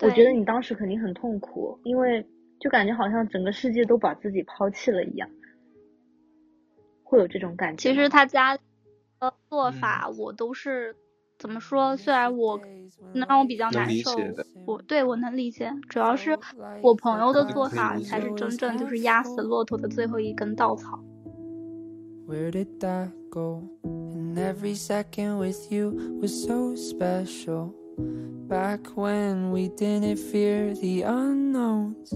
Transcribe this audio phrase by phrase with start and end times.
[0.00, 2.26] 我觉得你当时肯定很痛苦，因为
[2.60, 5.28] 就感觉好像整个世界都把自己抛弃了一样，
[7.02, 7.88] 会有这种感觉。
[7.88, 10.94] 其实他家的做法我都是
[11.38, 11.96] 怎么说？
[11.96, 12.60] 虽然我
[13.14, 14.10] 能让我比较难受，
[14.66, 16.38] 我对我能理解，主要是
[16.82, 21.02] 我朋友的做法才是真正就是压死骆驼的最后一根稻草。
[27.98, 32.12] Back when we didn't fear the unknowns,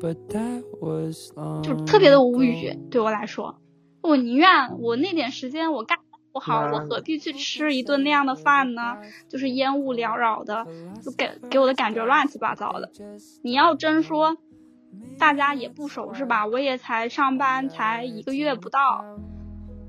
[0.00, 3.60] but that was long 就特别的无语，对我来说，
[4.00, 4.48] 我宁愿
[4.80, 5.98] 我那点时间我干
[6.32, 8.96] 不好，我何必去吃一顿那样的饭呢？
[9.28, 10.66] 就是烟雾缭绕的，
[11.00, 12.90] 就给给我的感觉乱七八糟的。
[13.42, 14.36] 你要真说
[15.18, 16.46] 大家也不熟是吧？
[16.46, 19.04] 我也才上班才一个月不到，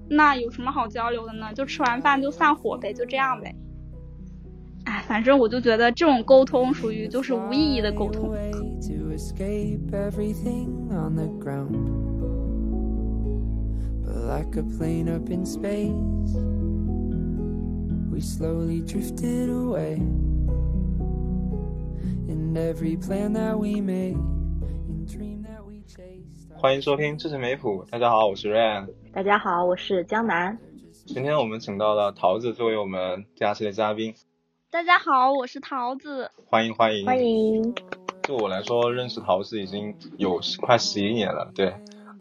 [0.10, 1.52] 那有什么好交流的呢？
[1.56, 3.56] 就吃完饭就散伙呗，就这样呗。
[4.86, 8.30] 哎，反正我就觉得这种沟通属于就是无意义的沟通。
[26.56, 28.88] 欢迎收听知识美普，大家好，我是 Ryan。
[29.12, 30.58] 大家好，我是江南。
[31.06, 34.14] 今天我们请到了桃子作为我们这期的嘉宾。
[34.74, 36.32] 大家好，我是桃子。
[36.48, 37.76] 欢迎欢迎欢迎。
[38.24, 41.52] 就我来说，认识桃子已经有快十一年了。
[41.54, 41.76] 对，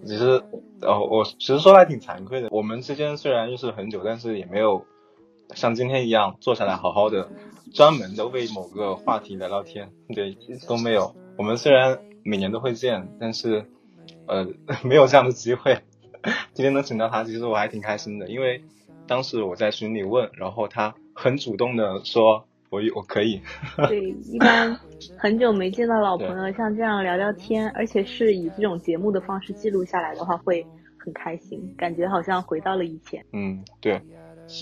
[0.05, 0.43] 其实
[0.83, 2.49] 呃，我其实说来挺惭愧的。
[2.51, 4.85] 我们之间虽然认识了很久，但是也没有
[5.55, 7.31] 像今天一样坐下来好好的
[7.73, 9.91] 专门的为某个话题聊聊天。
[10.15, 10.37] 对，
[10.69, 11.17] 都没有。
[11.39, 13.65] 我们虽然每年都会见，但是
[14.27, 14.47] 呃，
[14.85, 15.79] 没有这样的机会。
[16.53, 18.63] 今天能请到他，其实我还挺开心的，因为
[19.07, 20.95] 当时我在群里问，然后他。
[21.15, 23.41] 很主动的说，我我可以。
[23.89, 24.01] 对，
[24.33, 24.75] 一般
[25.19, 30.67] 很久没见到老朋友，像这样聊聊天，而且是以这种节目的方式记录下来的话，会
[30.99, 33.25] 很开心，感觉好像回到了以前。
[33.33, 34.01] 嗯，对，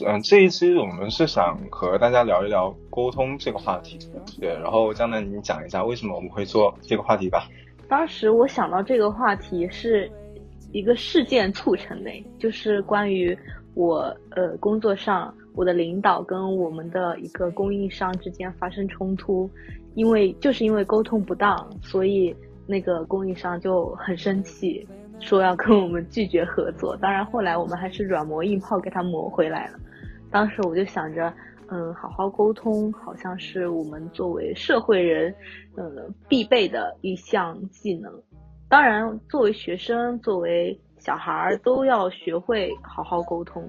[0.07, 3.99] 嗯，这一期我们是想和大家聊一聊沟通这个话题。
[4.41, 7.47] 对，然后江南，你讲一下为什么我们会做这个话题吧。
[7.89, 10.11] 当时我想到这个话题是
[10.73, 13.37] 一个事件促成的，就是关于
[13.75, 15.33] 我呃工作上。
[15.55, 19.51] 我的领导跟我们的一个供应商之间发生冲突，
[19.95, 22.35] 因为就是因为沟通不当，所以
[22.67, 24.87] 那个供应商就很生气，
[25.19, 26.97] 说要跟我们拒绝合作。
[26.97, 29.79] 当然后来我们还是软磨硬泡给他磨回来了。
[30.31, 31.33] 当时我就想着，
[31.69, 35.35] 嗯，好好沟通好像是我们作为社会人，
[35.77, 38.13] 嗯，必备的一项技能。
[38.69, 43.69] 当然，作为学生，作为小孩儿，都要学会好好沟通。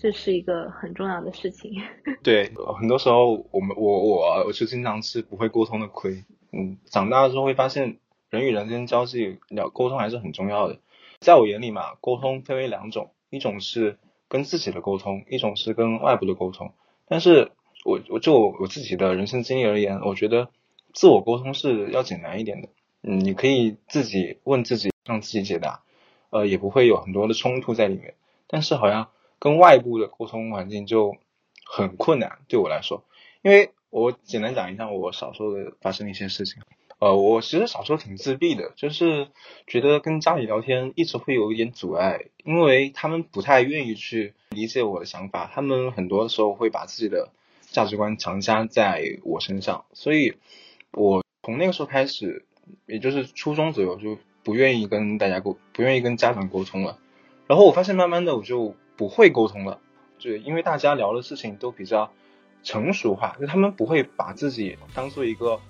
[0.00, 1.82] 这是一个很重要的事情。
[2.22, 6.24] 对，很多时候我们我我我就经常吃不会沟通的亏。
[6.52, 7.98] 嗯，长大了之后会发现，
[8.30, 10.78] 人与人之间交际聊沟通还是很重要的。
[11.20, 13.98] 在我眼里嘛，沟通分为两种，一种是
[14.28, 16.72] 跟自己的沟通，一种是跟外部的沟通。
[17.06, 17.50] 但是
[17.84, 20.48] 我我就我自己的人生经历而言，我觉得
[20.94, 22.68] 自我沟通是要简单一点的。
[23.02, 25.82] 嗯，你可以自己问自己，让自己解答，
[26.30, 28.14] 呃，也不会有很多的冲突在里面。
[28.46, 29.08] 但是好像。
[29.38, 31.16] 跟外部的沟通环境就
[31.64, 33.04] 很困难，对我来说，
[33.42, 36.62] 因为我简单讲一下我小时候的发生的一些事情。
[36.98, 39.28] 呃，我其实小时候挺自闭的，就是
[39.68, 47.30] 觉得跟家里聊天一直会有一点阻碍，因为他们不太愿意去理解我的想法，他们很多的时候会把自己的
[47.70, 50.34] 价值观强加在我身上，所以
[50.90, 52.44] 我从那个时候开始，
[52.86, 56.98] 也就是初中左右就不愿意跟大家沟，不愿意跟家长沟通了。
[57.46, 58.74] 然后我发现慢慢的我就。
[58.98, 59.78] 不会沟通了，
[60.18, 62.10] 就因为大家聊的事情都比较
[62.64, 65.60] 成熟化，就他们不会把自己当做一个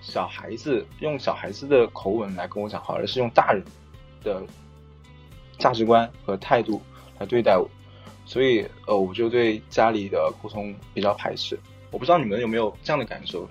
[0.00, 3.62] 小孩子，用小孩子的口吻来跟我讲话，而是用大人
[4.24, 4.42] 的
[5.58, 6.80] 价值观和态度
[7.18, 7.68] 来对待我，
[8.24, 11.60] 所以呃，我就对家里的沟通比较排斥。
[11.90, 13.46] 我不知道你们有没有这样的感受？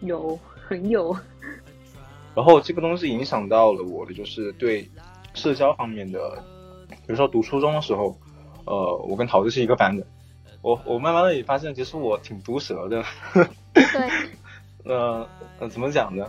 [0.00, 1.16] 有，很有。
[2.34, 4.90] 然后这个东西影响到了我的，就是对
[5.32, 6.42] 社交方面的，
[6.88, 8.18] 比如说读初中的时候。
[8.64, 10.06] 呃，我跟桃子是一个班的，
[10.62, 13.04] 我我慢慢的也发现，其实我挺毒舌的。
[13.74, 14.08] 对。
[14.84, 15.28] 呃
[15.60, 16.28] 呃，怎么讲呢？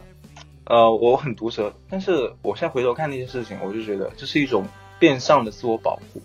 [0.66, 4.66] 呃，我很毒舌，但是我现在回头看那些事情，我就觉得这是一种
[5.00, 6.22] 变相的自我保护。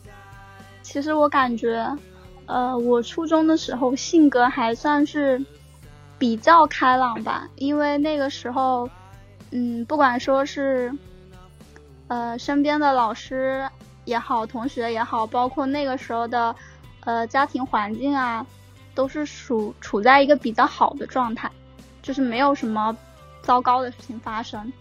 [0.83, 1.97] 其实我感觉，
[2.45, 5.43] 呃，我初中的时候性格还算是
[6.19, 8.91] 比较开朗吧，因为那个时候，
[9.51, 10.93] 嗯，不管说是，
[12.09, 13.67] 呃，身边的老师。
[14.09, 16.57] 也好，同学也好，包括那个时候的，
[17.01, 18.47] 呃，家庭环境啊，
[18.95, 21.51] 都是处处在一个比较好的状态，
[22.01, 22.97] 就是没有什么
[23.43, 24.73] 糟糕的事情发生。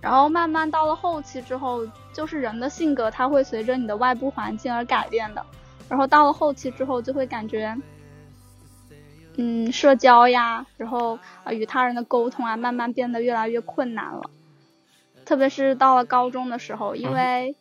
[0.00, 5.44] 然后慢慢到了后期之后，就是人的性格它会随着你的外部环境而改变的。
[5.88, 7.76] 然后到了后期之后，就会感觉，
[9.36, 14.30] 嗯，社交呀，然后啊与他人的沟通啊，慢慢变得越来越困难了。
[15.24, 17.56] 特别是到了高中的时候，因为，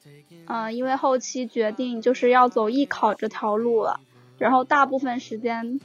[0.47, 3.99] 嗯，因为后期决定就是要走艺考这条路了，
[4.37, 5.79] 然后大部分时间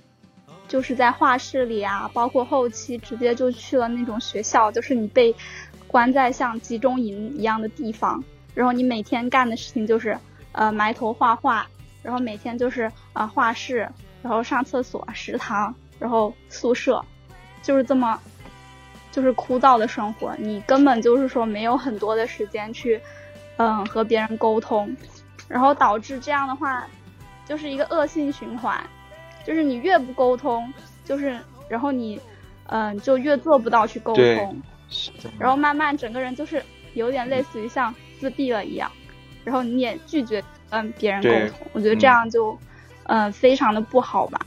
[0.68, 5.34] 就是在画室里啊，包括后期直接就去了那种学校，就是你被。
[5.86, 8.22] 关在像集中营一样的地方，
[8.54, 10.16] 然后你每天干的事情就是，
[10.52, 11.66] 呃，埋头画画，
[12.00, 13.78] 然后每天就是啊画室，
[14.22, 17.04] 然后上厕所、食堂，然后宿舍，
[17.60, 18.20] 就是这么，
[19.10, 20.32] 就是枯燥的生活。
[20.38, 23.00] 你根本就是说没有很多的时间去，
[23.60, 24.96] 嗯，和别人沟通，
[25.46, 26.86] 然后导致这样的话，
[27.44, 28.82] 就是一个恶性循环，
[29.44, 30.72] 就是你越不沟通，
[31.04, 32.18] 就是然后你，
[32.68, 34.62] 嗯，就越做不到去沟通。
[35.38, 36.64] 然后慢慢整个人就是
[36.94, 38.90] 有点类似于像自闭了一样，
[39.44, 42.58] 然后你也拒绝跟别人沟通，我觉得这样就，
[43.04, 44.40] 嗯，非常的不好吧。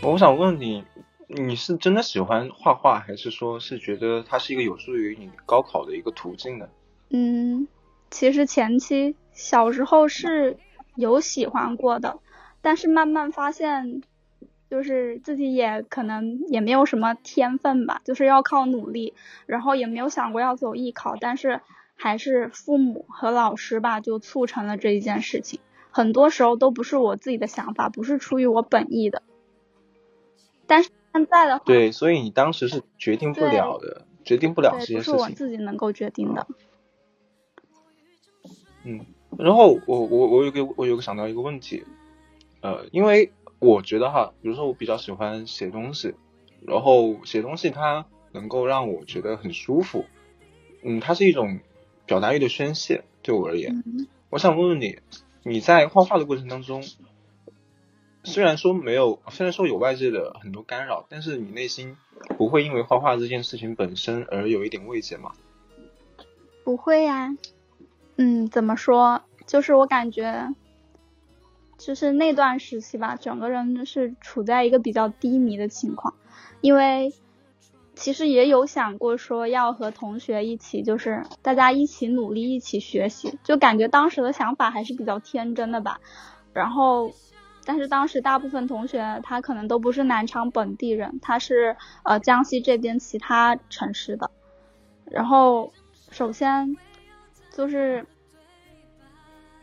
[0.00, 0.84] 我想问你，
[1.34, 6.68] 你是真的喜欢画画，还是说是觉得它是一个有助于你高考的一个途径呢？
[7.10, 7.66] 嗯，
[8.10, 10.58] 其实前期小时候是
[10.94, 12.18] 有喜欢过的。
[12.60, 14.02] 但是慢慢发现，
[14.70, 19.14] 就是自己也可能也没有什么天分吧，就是要靠努力，
[19.46, 21.60] 然后也没有想过要走艺考，但是
[21.96, 25.58] 还是父母和老师吧，就促成了这一件事情。
[25.90, 29.22] 很多时候都不是我自己的想法，不是出于我本意的。
[30.68, 36.46] 但是现在的话，对，所以你当时是决定不了的，决定不了这些事情，不是我自己能够决定的。
[38.84, 39.04] 嗯，
[39.38, 41.84] 然后我我我有个我有个想到一个问题。
[42.62, 46.14] 呃，因为我觉得哈，比如说我比较喜欢写东西，
[46.60, 50.04] 然后写东西它能够让我觉得很舒服，
[50.82, 51.58] 嗯，它是一种
[52.06, 53.82] 表达欲的宣泄，对我而言。
[54.30, 55.00] 我想问问你，
[55.42, 56.84] 你在画画的过程当中，
[58.24, 61.96] 虽然说没有，虽然说有外界的很多干扰，但是你内心
[62.38, 65.32] 不会因为画画这件事情本身而有一点慰藉吗？
[66.64, 67.36] 不会呀，
[68.16, 69.22] 嗯，怎么说？
[69.46, 70.54] 就是我感觉。
[71.78, 76.14] 就是那段时期吧，整个人是处在一个比较低迷的情况，
[76.60, 77.12] 因为
[77.96, 85.98] 其实也有想过说要和同学一起，就是大家一起努力，一起学习，就感觉当时的想法还是比较天真的吧。
[86.52, 87.10] 然后，
[87.64, 94.30] 但是当时大部分同学他可能都不是南昌本地人，他是呃江西这边其他城市的。
[95.10, 95.72] 然后，
[96.10, 96.76] 首先
[97.50, 98.06] 就是，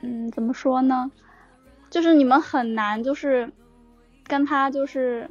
[0.02, 1.12] 嗯，怎么说呢？
[1.90, 3.52] 就是你们很难，就是
[4.28, 5.30] 跟他就是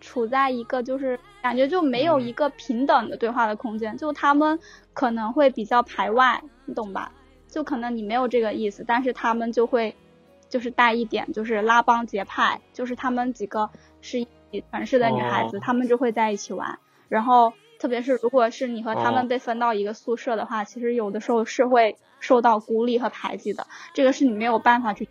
[0.00, 4.58] 处在一个就是感觉就没有一个平等的对话的空间，就他们
[4.94, 7.12] 可能会比较排外，你懂吧？
[7.48, 9.94] 就可能你没有这个意思，但是他们就会
[10.52, 13.70] 就是带一点就是拉帮结派，就是他们几个
[14.02, 14.28] 是一
[14.70, 16.78] 城市的女孩子，他们就会在一起玩。
[17.08, 25.08] 然后特别是如果是你和他们被分到一个宿舍的话，其实有的时候是会受到孤立和排挤的，这个是你没有办法去。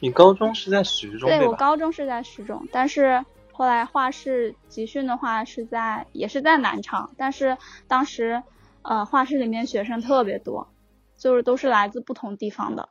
[0.00, 7.56] 你高中是在十中对我高中是在十中，但是后来画室集训的话是在也是在南昌，但是
[7.86, 8.42] 当时
[8.82, 10.68] 呃画室里面学生特别多，
[11.16, 12.90] 就是都是来自不同地方的。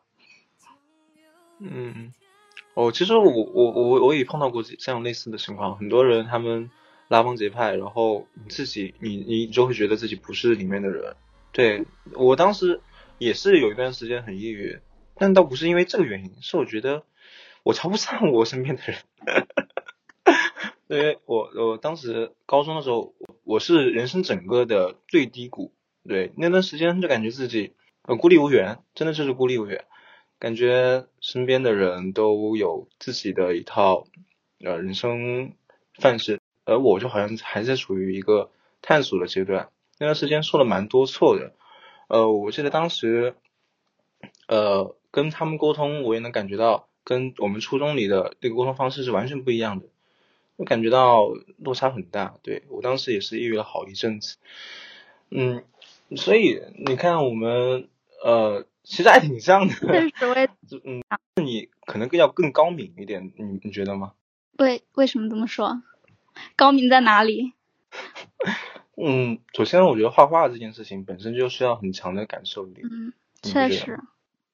[1.60, 2.14] 嗯，
[2.74, 6.70] 哦，其实我我我我也碰到过这样类似的情况，很多人他们
[7.08, 11.16] 拉帮结派，然后你自己你你就会觉得自己不是里面的人。
[11.52, 12.82] 对我当时
[13.18, 14.80] 也是有一段时间很抑郁。
[15.20, 17.02] 但倒不是因为这个原因，是我觉得
[17.64, 18.98] 我瞧不上我身边的人，
[20.88, 25.74] 因为我我当时高中的时候，我是人生整个的最低谷，
[26.08, 27.74] 对那段时间就感觉自己
[28.04, 29.86] 呃孤立无援，真的就是孤立无援，
[30.38, 34.08] 感觉身边的人都有自己的一套
[34.64, 35.52] 呃人生
[35.94, 38.50] 范式，而我就好像还在处于一个
[38.82, 39.68] 探索的阶段，
[40.00, 41.52] 那段时间受了蛮多挫的，
[42.08, 43.36] 呃，我记得当时
[44.48, 44.96] 呃。
[45.10, 49.88] 跟他们沟通，我也能感觉到跟我们初中里的那个沟通方式是完全不一样的，
[50.58, 52.36] 我感觉到落差很大。
[52.44, 54.38] 对我当时也是抑郁了好一阵子，
[55.32, 55.64] 嗯，
[56.16, 57.88] 所以你看我们
[58.24, 59.74] 呃，其实还挺像的。
[59.74, 60.50] 确实， 我也
[60.86, 61.04] 嗯，
[61.44, 64.14] 你可能更要更高明一点，你你觉得吗？
[64.58, 65.84] 为为什么这么说？
[66.56, 67.54] 高明在哪里？
[68.96, 72.82] 嗯，首先我觉得画画这件事情本身就需要很强的感受力。
[72.90, 73.14] 嗯，
[73.44, 74.00] 确实。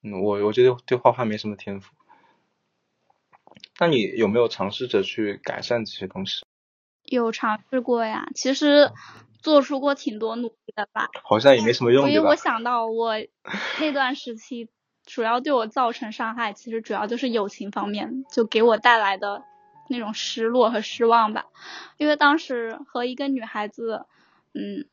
[0.02, 1.94] 嗯，我我觉得对画画没什么天赋。
[3.78, 6.44] 那你有没有尝试着去改善这些东西？
[7.04, 8.90] 有尝试过呀，其实
[9.44, 11.10] 做出过挺多努力的吧。
[11.22, 13.12] 好像也没什么用，因为我想到我
[13.78, 14.70] 那段时期
[15.04, 19.44] 主要对我造成伤害，其实主要就是友情方面，就给我带来的
[19.88, 21.44] 那种失落和失望吧。
[21.98, 24.06] 因为当时和一个女孩子，
[24.54, 24.86] 嗯，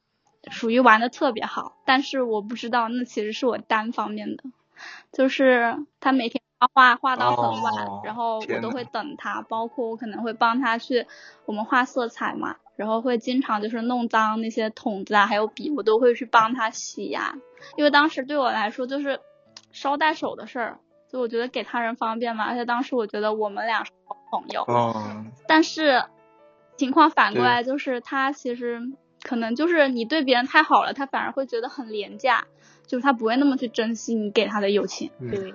[0.51, 4.43] 属于玩的特别好，但是我不知道那其实是我单方面的，
[5.13, 6.41] 就是她每天。
[6.75, 11.08] 画画到很晚，然后我都会等他，包括我可能会帮他去
[11.46, 17.36] 我们画色彩嘛，然后会经常就是弄脏那些桶子啊，还有笔，我都会去帮他洗呀。
[17.76, 19.20] 因为当时对我来说就是
[19.72, 20.80] 捎带手的事儿，
[21.12, 24.66] 就我觉得给他人方便嘛，而且当时我觉得我们俩是好朋友。
[25.48, 26.04] 但是
[26.76, 28.82] 情况反过来就是他其实
[29.22, 32.48] 可能就是你对别人太好了，他反而会觉得很廉价，
[32.88, 35.12] 就是他不会那么去珍惜你给他的友情。
[35.30, 35.54] 对。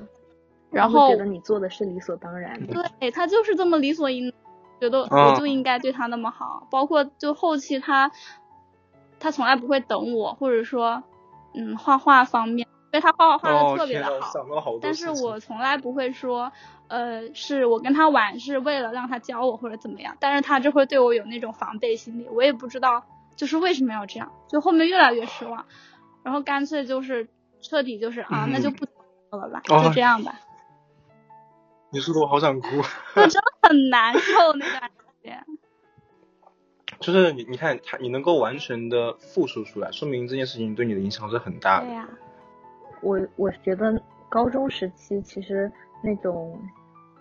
[0.71, 4.33] 然后觉得你做的是理所当然的，对他就是这么理所应，
[4.81, 6.67] 觉得我就应该对他那么好。
[6.71, 8.11] 包括就后期他，
[9.19, 11.03] 他从来不会等我，或者说，
[11.55, 14.33] 嗯，画画方面，因为他画画画的特别的好，
[14.83, 16.53] 但是我从来不会说，
[16.89, 23.03] 呃，是我跟他玩是为了让他教我或者怎么样，但是他就会对我有那种防备心理，我也不知道
[23.35, 25.67] 就是为什么要这样，就后面越来越失望，
[26.23, 27.29] 然后干脆就是
[27.61, 30.41] 彻底就是啊，那就不了吧，就这样吧。
[31.97, 32.69] 你说的我好想哭，
[33.15, 35.43] 我真的很难受那段时间。
[37.01, 41.87] 就是你，你看他，你能够完全的复述出来，说明这件事情对你的影响是很大的。
[41.87, 42.07] 对呀，
[43.01, 43.99] 我我觉得
[44.29, 45.73] 高中时期其实
[46.03, 46.61] 那种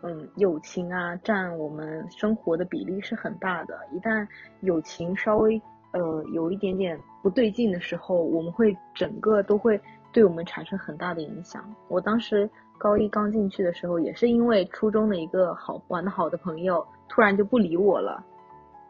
[0.03, 3.79] 嗯友情啊，占我们生活的比例是很大的。
[3.93, 4.27] 一旦
[4.59, 5.61] 友情稍微
[5.93, 9.79] 呃有一点点不对劲的时候，我们会整个都会
[10.11, 11.73] 对我们产生很大的影响。
[11.87, 12.49] 我当时。
[12.77, 18.23] 高一刚进去的时候，也是因为初中的一个好玩的好的朋友突然就不理我了，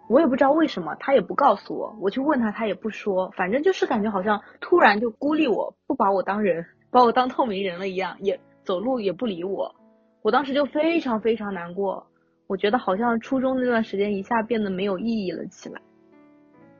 [0.07, 9.73] 我也不知道为什么，他也不告诉我，我去问他，他也不说，反正就是感觉好像突然就孤立我，不把我当人，把我当透明人了一样，也走路也不理我，
[10.21, 12.05] 我当时就非常非常难过，
[12.47, 15.81] 我觉得好像初中那段时间一下变得没有意义了起来。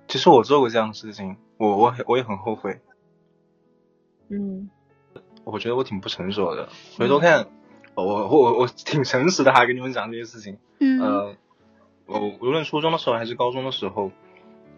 [0.07, 2.79] 其实我做过这样的事情，我我我也很后悔。
[4.29, 4.69] 嗯。
[5.46, 6.68] 我觉得我挺不成熟的。
[6.98, 7.48] 回头看，
[7.94, 10.58] 我我我挺诚实的，还跟你们讲这些事情。
[10.80, 11.00] 嗯。
[11.00, 11.36] 呃，
[12.08, 14.12] 我无论初中的时候还是高中的时候，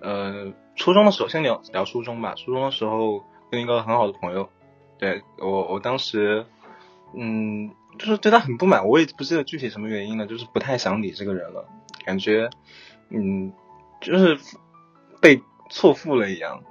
[0.01, 2.35] 呃，初中的时候先聊聊初中吧。
[2.35, 4.49] 初中的时候跟一个很好的朋友，
[4.97, 6.45] 对我我当时，
[7.15, 8.87] 嗯，就是对他很不满。
[8.87, 11.65] 我也不记得具体什么原因了，就是不太想理这个人了，
[12.05, 12.49] 感觉，
[13.09, 13.51] 嗯，
[14.01, 14.37] 就是
[15.21, 16.61] 被错付了一样。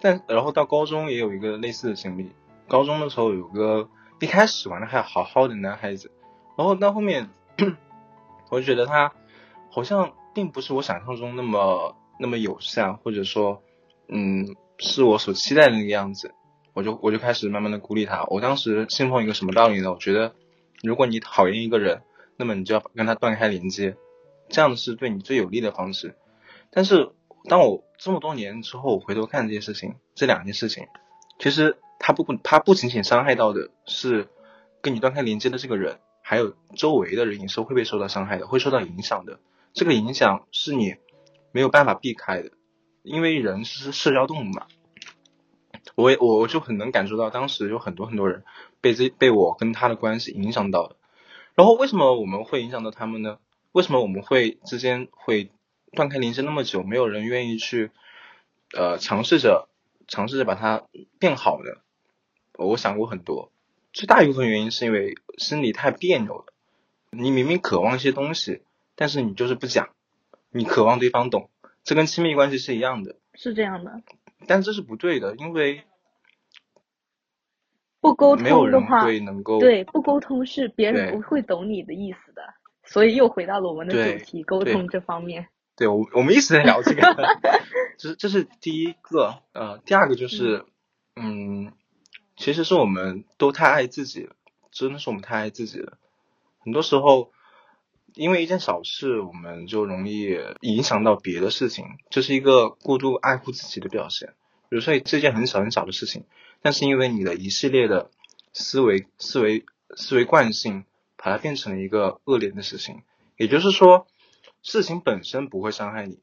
[0.00, 2.32] 但然后到高中也有一个类似的经历。
[2.72, 6.10] 高中的时候有个一开始玩的还好好的男孩子，
[6.56, 7.28] 然后到后面
[8.48, 9.12] 我就觉得他
[9.70, 13.62] 好像并不是我想象中那么那么友善，或者说
[14.08, 16.32] 嗯是我所期待的那个样子，
[16.72, 18.24] 我就我就开始慢慢的孤立他。
[18.30, 19.92] 我当时信奉一个什么道理呢？
[19.92, 20.34] 我觉得
[20.82, 22.00] 如果你讨厌一个人，
[22.38, 23.96] 那么你就要跟他断开连接，
[24.48, 26.14] 这样是对你最有利的方式。
[26.70, 27.10] 但是
[27.50, 30.86] 当我这么多年之后我回头看这些事情，这两件事情，
[31.38, 31.76] 其实。
[32.02, 34.28] 他不不，他不仅仅伤害到的是
[34.82, 39.38] 跟你断开连接的这个人，还有周围的人也是会被受到伤害的，会受到影响的。
[39.72, 40.96] 这个影响是你
[41.52, 42.50] 没有办法避开的，
[43.02, 44.66] 因为人是社交动物嘛。
[45.94, 48.44] 我我我就很能感受到，当时有很多很多人
[48.80, 50.96] 被这被我跟他的关系影响到的。
[51.54, 53.38] 然后为什么我们会影响到他们呢？
[53.72, 55.50] 为什么我们会之间会
[55.92, 57.90] 断开连接那么久，没有人愿意去
[58.74, 59.68] 呃尝试着
[60.08, 60.84] 尝试着把它
[61.18, 61.81] 变好呢？
[62.64, 63.52] 我想过很多，
[63.92, 66.46] 最大一部分原因是因为心里太别扭了。
[67.10, 68.62] 你明明渴望一些东西，
[68.94, 69.90] 但是你就是不讲，
[70.50, 71.50] 你渴望对方懂，
[71.84, 73.16] 这跟亲密关系是一样的。
[73.34, 74.02] 是这样的，
[74.46, 75.82] 但这是不对的，因为
[78.00, 82.42] 不沟通的话，对能够对不沟通是别人不会懂你的意思的。
[82.84, 85.48] 所以又回到了我们的主题，沟通这方面。
[85.76, 87.02] 对，我我们一直在聊这个，
[87.98, 90.64] 这是这是第一个，呃，第二个就是
[91.14, 91.72] 嗯。
[92.42, 94.34] 其实是我们都太爱自己了，
[94.72, 95.96] 真的是我们太爱自己了。
[96.58, 97.30] 很多时候，
[98.14, 104.34] 因为一件小事，我们就容易影响到别的事情，这是一个过度爱护自己的表现。
[104.68, 106.24] 比如说这件很小很小的事情，
[106.62, 108.10] 但是因为你的一系列的
[108.52, 110.84] 思维、思维、思维惯性，
[111.16, 113.02] 把它变成了一个恶劣的事情。
[113.36, 114.08] 也就是说，
[114.64, 116.18] 事情本身不会伤害你，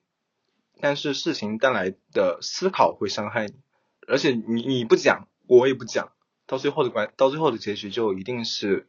[0.82, 3.54] 但是事情带来的思考会伤害你，
[4.06, 5.30] 而且你你不讲。
[5.50, 6.12] 我也不讲，
[6.46, 8.88] 到最后的关，到最后的结局就一定是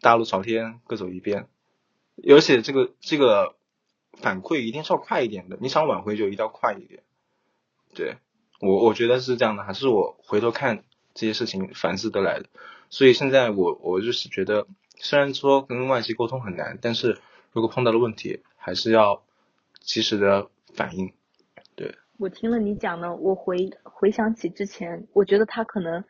[0.00, 1.48] 大路朝天，各走一边。
[2.28, 3.56] 而且这个这个
[4.12, 7.02] 反馈一定是要快一点的，你想挽回就一定要快一点。
[7.94, 8.18] 对
[8.60, 10.84] 我我觉得是这样的，还是我回头看
[11.14, 12.46] 这些事情反思得来的。
[12.88, 17.18] 所以现在我我就是觉得，虽然说跟外界沟通很难，但是
[17.50, 19.24] 如果碰到了问题，还是要
[19.80, 21.12] 及时的反应。
[22.22, 26.02] 对我听了你讲呢，我回回想起之前，我觉得他可能。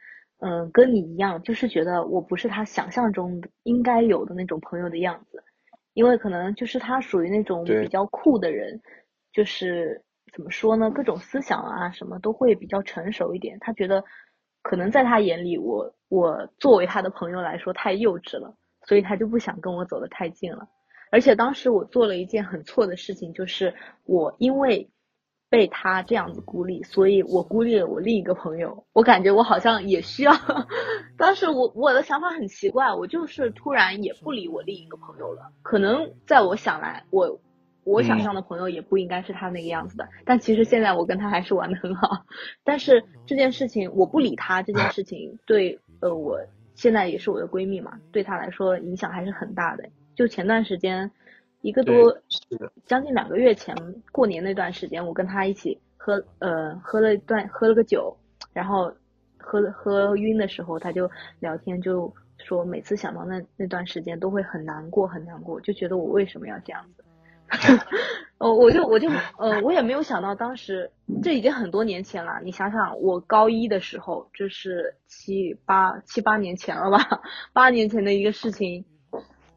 [0.45, 5.41] 嗯，跟你一样，就是觉得我不是他想象中应该有的那种朋友的样子，
[5.95, 8.83] 因为可能就是他属于那种比较酷的人，
[9.33, 10.03] 就是
[10.33, 13.57] 怎么说呢，各种思想啊什么都会比较成熟一点。
[13.61, 14.03] 他觉得
[14.63, 18.53] 可能在他眼里，我我作为他的朋友来说太幼稚了，
[18.85, 20.69] 所以他就不想跟我走得太近了。
[21.13, 23.73] 而且当时我做了一件很错的事情，就是
[24.07, 24.91] 我因为。
[25.53, 28.87] 被他这样子孤立，所以我孤立了我另一个朋友。
[28.95, 30.33] 我感觉我好像也需要，
[31.19, 35.53] 当时我我的想法很奇怪，我就是突然也不理我另一个朋友了。
[35.61, 37.39] 可能在我想来，我
[37.85, 40.09] 我想象的朋友也不应该是他那个样子的。
[40.25, 42.25] 但其实现在我跟他还是玩的很好。
[42.65, 46.39] 但是这件事情我不理他这件事情，对呃我
[46.75, 49.85] 现在也是我的闺蜜嘛，对她来说影响还是很大的。
[50.15, 51.11] 就前段时间。
[51.63, 52.17] 一个多，
[52.85, 53.75] 将近两个月前
[54.11, 58.15] 过年那段时间，我跟他一起喝，呃，喝了一段，喝了个酒，
[58.53, 58.93] 然后
[59.39, 67.05] 喝喝晕的时候，他就聊天，就说每次想到那那段时间都会很难过，很难过，就觉得我为什么要这样子？
[68.39, 70.91] 哦，我就我就呃，我也没有想到当时
[71.23, 76.99] 这已经很多年前了，你想想我高一的时候，这是七八七八年前了吧，
[77.53, 78.85] 八年前的一个事情。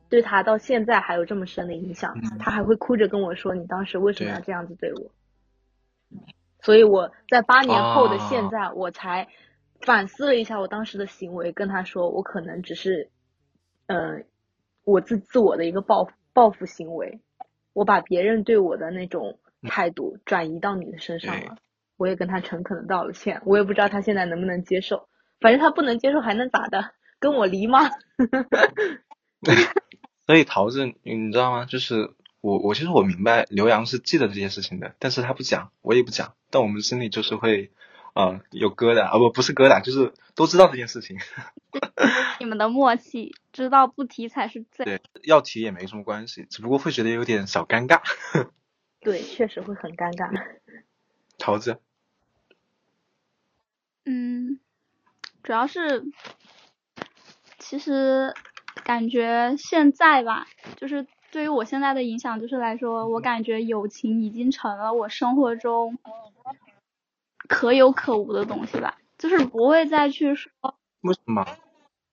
[0.10, 5.12] 对他到现在还有这么深的影响，他还会哭着跟我说：“你当时为什么要这样子对我？”
[6.62, 9.28] 所以我在八年后的现在，我才
[9.82, 13.10] 反思了一下我当时的行为，跟他说：“我可能只是，
[13.88, 14.26] 嗯，
[14.84, 17.20] 我自自我的一个报报复行为，
[17.74, 21.58] 我把别人对我的那种态度转移到你的身上了。”
[21.98, 25.08] 我也跟他诚恳的道了歉，我也不知道他现在能不能接受，
[25.40, 26.92] 反正他不能接受还能咋的？
[27.20, 27.90] 跟我离吗？
[30.26, 31.66] 所以桃子，你知道吗？
[31.66, 32.12] 就是
[32.42, 37.72] 我，我其实我明白刘洋是记得这件事情的，但是他不讲，我也不讲，但我们心里就是会，
[38.14, 41.20] 啊，有疙瘩啊，不，不是疙瘩，就是都知道这件事情。
[42.40, 44.86] 你们的默契，知道不提才是最。
[44.86, 48.02] 对，要提也没什么关系，只不过会觉得有点小尴尬。
[49.02, 50.32] 对，确实会很尴尬。
[51.38, 51.80] 桃子。
[54.06, 54.60] 嗯，
[55.44, 56.04] 主要是，
[57.60, 58.34] 其实。
[58.86, 60.46] 感觉现在吧，
[60.78, 65.98] 就是对于我现在的影响，就是来说，我感觉友情已经成了我生活中
[67.48, 70.52] 可有可无的东西吧，就是不会再去说
[71.02, 71.48] 为什么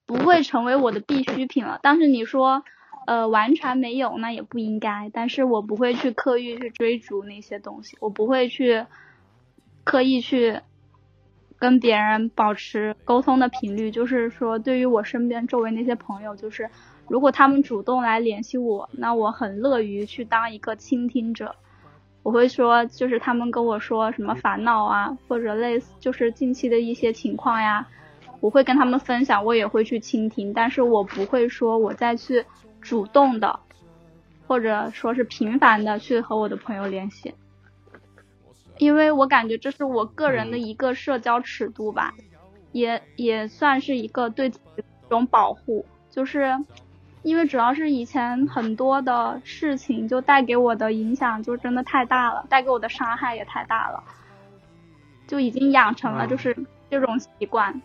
[0.06, 1.78] 不会成为我的必需品了。
[1.82, 2.64] 但是你说
[3.06, 5.10] 呃完全没有，那也不应该。
[5.12, 8.86] 但是我不会去刻意去追逐那些东西，我不会去
[9.84, 10.62] 刻意去。
[11.62, 16.68] 跟别人保持沟通的频率，就是说，对于我身边周围那些朋友，就是
[17.06, 21.54] 如果他们主动来联系我，那我很乐于去当一个倾听者。
[22.24, 27.86] 我会说，就是他们跟我说什么烦恼啊，或者类似，就是近期的一些情况呀，
[28.40, 32.44] 我会跟他们分享，我也会去倾听，但是我不会说我再去
[32.80, 33.60] 主动的，
[34.48, 37.32] 或者说是频繁的去和我的朋友联系。
[38.82, 42.12] 因为我感觉这是我个人的一个社交尺度吧，
[42.72, 45.86] 也也算是一个对自己一种保护。
[46.10, 46.58] 就是，
[47.22, 54.02] 因为主要是以前很多的事情就带给我的影响就真的太大了，带给我的伤害也太大了，
[55.28, 56.56] 就已经养成了就是
[56.90, 57.80] 这种习惯。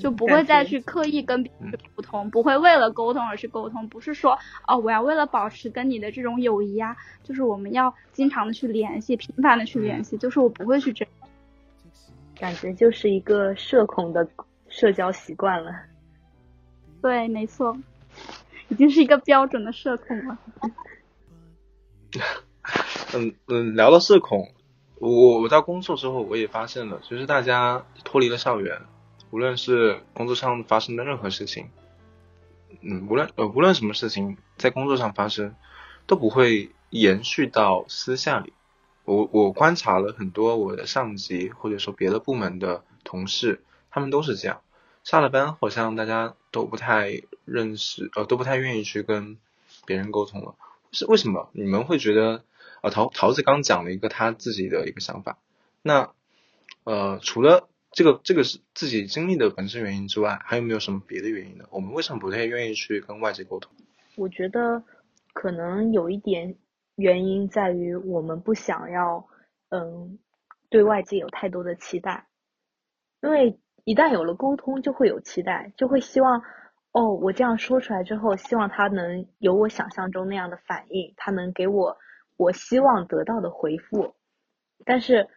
[0.00, 11.06] 就不会再去刻意跟别人沟通，不会为了沟通而去沟通，不是说哦，我要为了保持跟你的这种友谊啊，就是我们要经常的去联系，频繁的去联系，就是我不会去这，
[12.38, 14.28] 感觉就是一个社恐的
[14.68, 15.72] 社交习惯了。
[17.00, 17.76] 对，没错，
[18.68, 20.38] 已经是一个标准的社恐了。
[23.14, 24.48] 嗯嗯，聊到社恐，
[24.98, 28.82] 我我在工作之后我也发现了，其实大家脱离了校园。
[29.34, 31.68] 无论是工作上发生的任何事情，
[32.82, 35.56] 嗯，无论呃无论什么事情在工作上发生，
[36.06, 38.52] 都不会延续到私下里。
[39.04, 44.60] 我我观察了很多我的上级或者说别的部门的同事，他们都是这样。
[45.02, 49.36] 下了班好像大家都不太认识，呃都不太愿意去跟
[49.84, 50.54] 别人沟通了。
[50.92, 51.48] 是为什么？
[51.50, 52.44] 你们会觉得？
[52.82, 55.38] 呃桃桃子刚讲了一个他自己的一个想法。
[55.82, 56.12] 那
[56.84, 57.68] 呃除了。
[57.94, 61.64] 这个这个是自己经历的本身原因之外，还有没有什么别的原因呢？
[61.70, 63.72] 我们为什么不太愿意去跟外界沟通？
[64.16, 64.82] 我觉得，
[65.32, 66.56] 可能有一点
[66.96, 69.24] 原因在于我们不想要，
[69.68, 70.18] 嗯，
[70.70, 72.26] 对外界有太多的期待，
[73.22, 76.42] 因为一旦有了沟通，就会有期待，就会希望，
[76.90, 81.96] 哦，我这样说出来之后，希望他能有我想象中那样的反应，他能给我
[82.36, 84.16] 我希望得到的回复，
[84.84, 85.28] 但是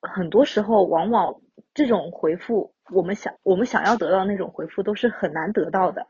[0.00, 1.42] 很多时候，往往
[1.74, 6.06] 这种回复，我们想我们想要得到那种回复，都是很难得到的。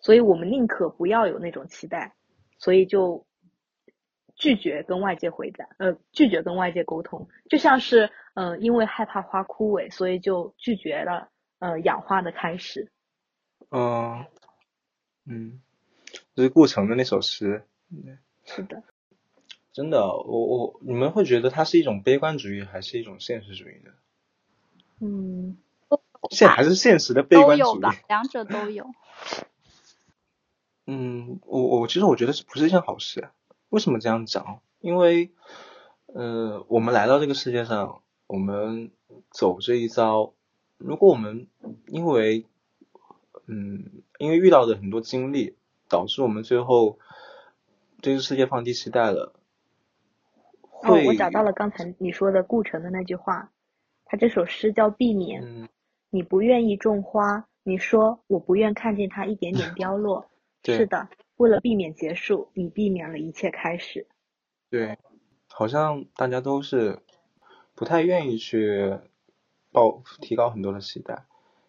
[0.00, 2.14] 所以我们宁可不要有那种期待，
[2.58, 3.26] 所以就
[4.34, 12.90] 拒绝跟外界回答，呃，拒绝跟外界沟通，就像是，嗯，因为害怕花枯萎，所以就拒绝了，呃，养花的开始。
[13.70, 14.26] 嗯，
[15.24, 15.62] 嗯，
[16.34, 17.64] 这是顾城的那首诗。
[18.44, 18.82] 是的。
[19.72, 23.92] 真的，我我你们会觉得它是一种悲观主义，还是一种现实主义呢？
[25.04, 25.58] 嗯，
[26.30, 28.86] 现还是现实的悲观主义，两者都有。
[30.86, 33.30] 嗯，我我其实我觉得是不是一件好事？
[33.68, 34.60] 为什么这样讲？
[34.78, 35.32] 因为，
[36.06, 38.92] 呃，我们来到这个世界上，我们
[39.30, 40.34] 走这一遭，
[40.78, 41.48] 如果我们
[41.88, 42.46] 因为，
[43.46, 45.56] 嗯，因为遇到的很多经历，
[45.88, 46.98] 导致我们最后
[48.00, 49.32] 对这个世界放低期待了，
[50.82, 53.50] 哦，我找到了刚才你说的顾城的那句话，
[54.12, 55.42] 他这首诗叫《避免》，
[56.10, 60.26] 你不愿意种花，你说我不愿看见它一点点凋落。
[60.62, 64.06] 是的，为了避免结束，你避免了一切开始。
[64.68, 64.98] 对，
[65.48, 66.98] 好像大家都是
[67.74, 68.98] 不太愿意去
[69.72, 71.24] 报提高很多的期待，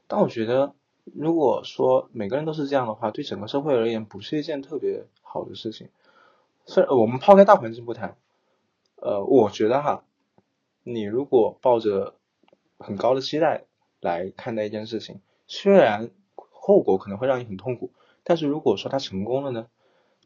[0.07, 0.75] 但我觉得，
[1.15, 5.87] 如果说每个人都是这样的话，对整个社会而言不是一件特别好的事情。
[6.65, 8.17] 虽然我们抛开大环境不谈，
[8.97, 10.03] 呃，我觉得哈，
[10.83, 12.15] 你如果抱着
[12.79, 13.65] 很高的期待
[13.99, 17.91] 来看待一件事情，虽然后果可能会让你很痛苦。
[18.23, 19.67] 但是如果说他成功了呢，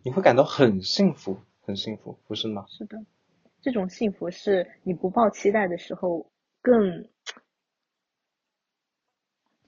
[0.04, 2.66] 你会感到很幸福，很幸福，不是吗？
[2.68, 2.98] 是的，
[3.62, 6.30] 这种幸福是你不抱期待的时候
[6.62, 7.10] 更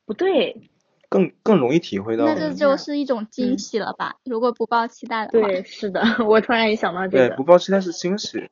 [0.06, 0.70] 不对，
[1.10, 2.26] 更更容易体会到。
[2.26, 4.18] 那这就是一种惊喜了吧？
[4.24, 5.48] 如果不抱期待的话。
[5.48, 7.30] 对，是的， 我突然也想到这个。
[7.30, 8.50] 对，不抱期待是惊喜。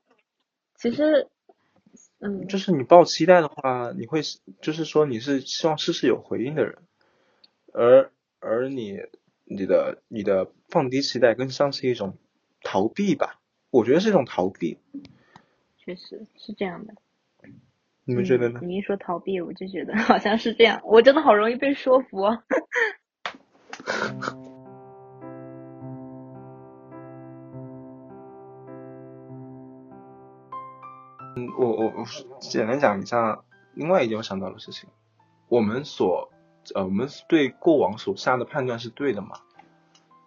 [0.76, 1.28] 其实，
[2.20, 4.22] 嗯，就是你抱期待的话，你会
[4.62, 6.78] 就是说你是希望事事有回应的人，
[7.74, 9.00] 而而你。
[9.50, 12.18] 你的你的放低期待更像是一种
[12.64, 13.40] 逃避吧？
[13.70, 14.78] 我觉得是一种逃避。
[15.78, 16.94] 确实是这样的。
[18.04, 18.60] 你们觉得呢？
[18.62, 20.82] 你一说逃避，我就觉得好像是这样。
[20.84, 22.24] 我真的好容易被说服。
[22.24, 22.44] 嗯，
[31.78, 32.06] 我我
[32.40, 33.44] 简单讲一下
[33.76, 34.90] 另外一件我想到的事情。
[35.48, 36.32] 我们所
[36.74, 39.38] 呃，我们对过往所下的判断是对的嘛？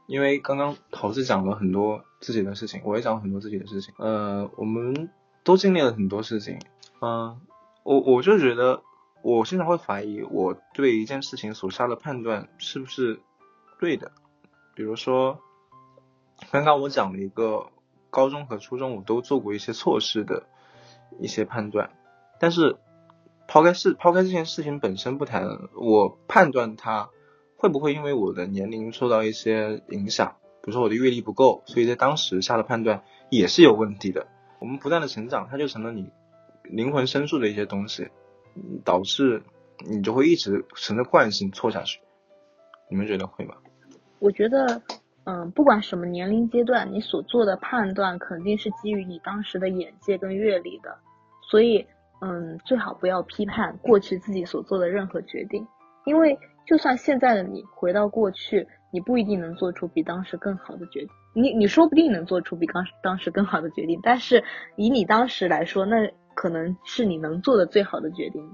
[0.06, 3.92] 因为刚刚桃子讲了很多自己的事情，我也讲了很多自己的事情。
[3.98, 5.10] 呃，我们
[5.42, 6.60] 都经历了很多事情。
[7.00, 7.40] 嗯，
[7.82, 8.82] 我我就觉得，
[9.22, 13.20] 我经常会怀疑我对一件事情所下的判断是不是
[13.80, 14.12] 对的。
[14.76, 15.40] 比如说，
[16.52, 17.66] 刚刚我讲了一个
[18.08, 20.44] 高中和初中我都做过一些错事的
[21.18, 21.90] 一些判断，
[22.38, 22.76] 但是。
[23.52, 25.44] 抛开事，抛开这件事情本身不谈，
[25.74, 27.10] 我判断他
[27.56, 34.28] 会不会因为我的年龄受到一些影响，比如说我的阅历不够，所以在当时下的判断也是有问题的。
[34.60, 36.12] 我们不断的成长，它就成了你
[36.62, 38.10] 灵魂深处的一些东西，
[38.84, 39.42] 导致
[39.78, 41.98] 你就会一直存着惯性错下去。
[42.88, 43.56] 你们觉得会吗？
[44.20, 44.80] 我觉得，
[45.24, 50.96] 嗯，不管什么年龄阶段，你所做的判断肯定是基于你当时的眼界跟阅历的，
[51.50, 51.86] 所以。
[52.22, 55.66] 嗯，最好不要批判过去自己所做的任何决定，
[56.04, 61.08] 因为就算现在的你回到过去，你不一定能做出比当时更好的决定。
[61.32, 64.44] 你你说不定能做出比当当时更好的决定，但是
[64.76, 68.46] 以你当时来说，那可能是你能做的最好的决定。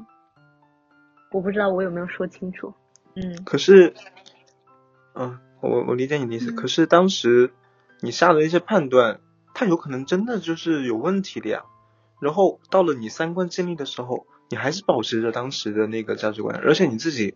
[1.32, 2.72] 我不知道我有没有说清楚。
[3.16, 3.42] 嗯。
[3.44, 3.92] 可是，
[5.16, 6.52] 嗯，我我理解你的意思。
[6.52, 7.52] 可是当时
[8.00, 9.20] 你下的一些判断，
[9.54, 11.64] 它有可能真的就是有问题的呀。
[12.20, 17.34] 然后到了你三观建立的时候，你还是保持着当时的那个价值观，而且你自己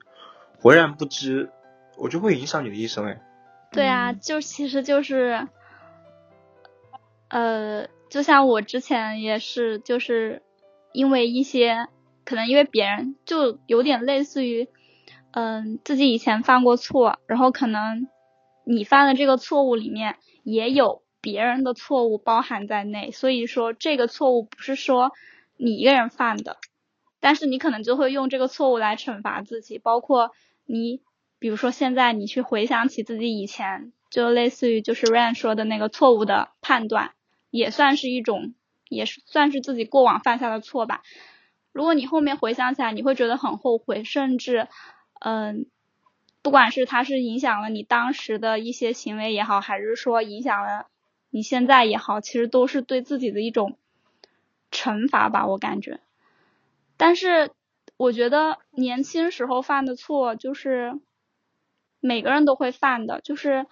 [0.59, 1.51] 浑然不知，
[1.99, 3.21] 我就会影响你的一生哎。
[3.73, 5.47] 对啊，就其实就是，
[7.29, 10.43] 呃，就像我之前也是，就是
[10.93, 11.89] 因为一些
[12.25, 14.69] 可能因为别人就有点类似于，
[15.33, 18.09] 嗯，自己以前犯过错，然后可能
[18.65, 21.03] 你犯的这个错误里面也有。
[21.23, 25.13] 别人的错误包含在内，所以说这个错误不是说
[25.59, 26.57] 你一个人犯的，
[27.21, 30.31] 但是你可能就会用这个错误来惩罚自己，包括
[30.65, 31.03] 你，
[31.39, 37.13] 比如说现在你去回想起自己以前就类似于就是 Ran 说的那个错误的判断，
[37.51, 38.55] 也算是一种，
[38.89, 41.03] 也是算是自己过往犯下的错吧。
[41.71, 44.69] 如果你后面回想起来，你会觉得很后悔，甚至，
[45.21, 45.67] 嗯，
[46.43, 50.87] 不管是它是影响了你当时的一些行为也好，还是说影响了
[51.31, 53.79] 你现在也好，其实都是对自己的一种
[54.71, 56.01] 惩罚吧，我感觉。
[56.97, 57.51] 但是
[57.97, 60.99] 我觉得年轻时候犯的错，就是
[62.01, 63.67] 每个人都会犯的，就是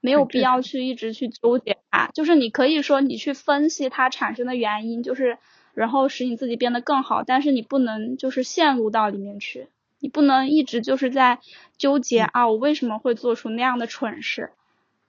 [0.00, 2.08] 没有必要去一直去纠结它。
[2.14, 5.38] 就是你可以说你去分析它产生的原因，就是。
[5.74, 9.68] 然后使你自己变得更好，但是你不能就是陷入到里面去，
[10.00, 11.40] 你不能一直就是在
[11.76, 14.52] 纠结啊，我为什么会做出那样的蠢事？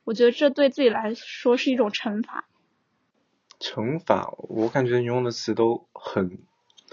[0.03, 2.45] 我觉得这对自己来说是一种惩罚。
[3.59, 6.39] 惩罚，我感觉你用的词都很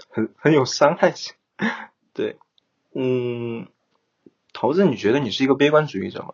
[0.09, 1.33] 很很有伤害性。
[2.13, 2.37] 对，
[2.93, 3.67] 嗯，
[4.53, 6.33] 桃子，你觉得你是一个悲观主义者吗？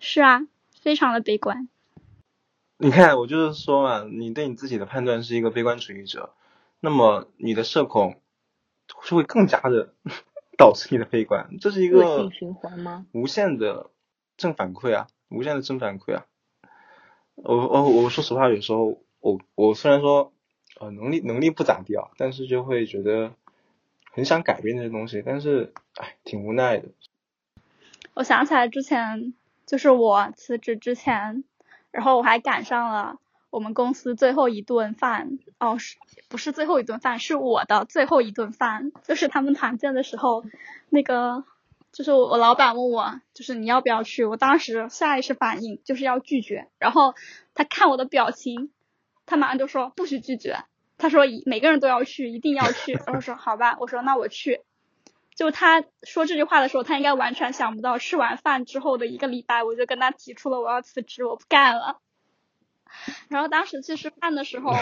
[0.00, 0.40] 是啊，
[0.80, 1.68] 非常的悲观。
[2.76, 6.34] 你看，我就是说嘛，你对你自己的判断是一个悲观主义者。
[6.80, 8.20] 那么你的社恐
[9.02, 9.94] 是会更加的
[10.58, 13.06] 导致你的悲观，这是一个恶性循环吗？
[13.12, 13.90] 无限的
[14.36, 16.26] 正反馈啊，无限的正反馈啊。
[17.36, 20.32] 我我我说实话，有时候我我虽然说
[20.80, 23.32] 呃能力能力不咋地啊，但是就会觉得
[24.10, 26.88] 很想改变这些东西，但是哎挺无奈的。
[28.14, 29.32] 我想起来之前
[29.64, 31.44] 就是我辞职之前，
[31.92, 33.20] 然后我还赶上了。
[33.50, 35.96] 我们公司最后一顿饭哦，是
[36.28, 37.18] 不是最后一顿饭？
[37.18, 40.44] 是我的最后一顿饭，就是他们团建的时候，
[40.90, 41.44] 那个
[41.92, 44.24] 就是我老板问我，就是你要不要去？
[44.24, 47.14] 我当时下意识反应就是要拒绝，然后
[47.54, 48.70] 他看我的表情，
[49.24, 50.58] 他马上就说不许拒绝，
[50.98, 52.92] 他说每个人都要去，一定要去。
[52.92, 54.60] 然后说好吧，我说那我去。
[55.34, 62.00] 就他说这句话的时候，他应该完全想不到，吃完饭之后的一个礼拜，我就跟他提出了我要辞职，我不干了。
[63.28, 64.72] 然后当时去吃饭的时候，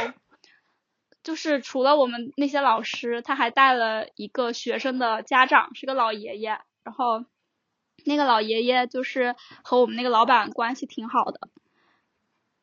[1.23, 6.61] 就是除了我们那些老师，他还带了一个学生的家长，是个老爷爷。
[6.85, 7.25] 然后
[8.05, 11.49] 那个老爷爷就是和我们那个老板关系挺好的。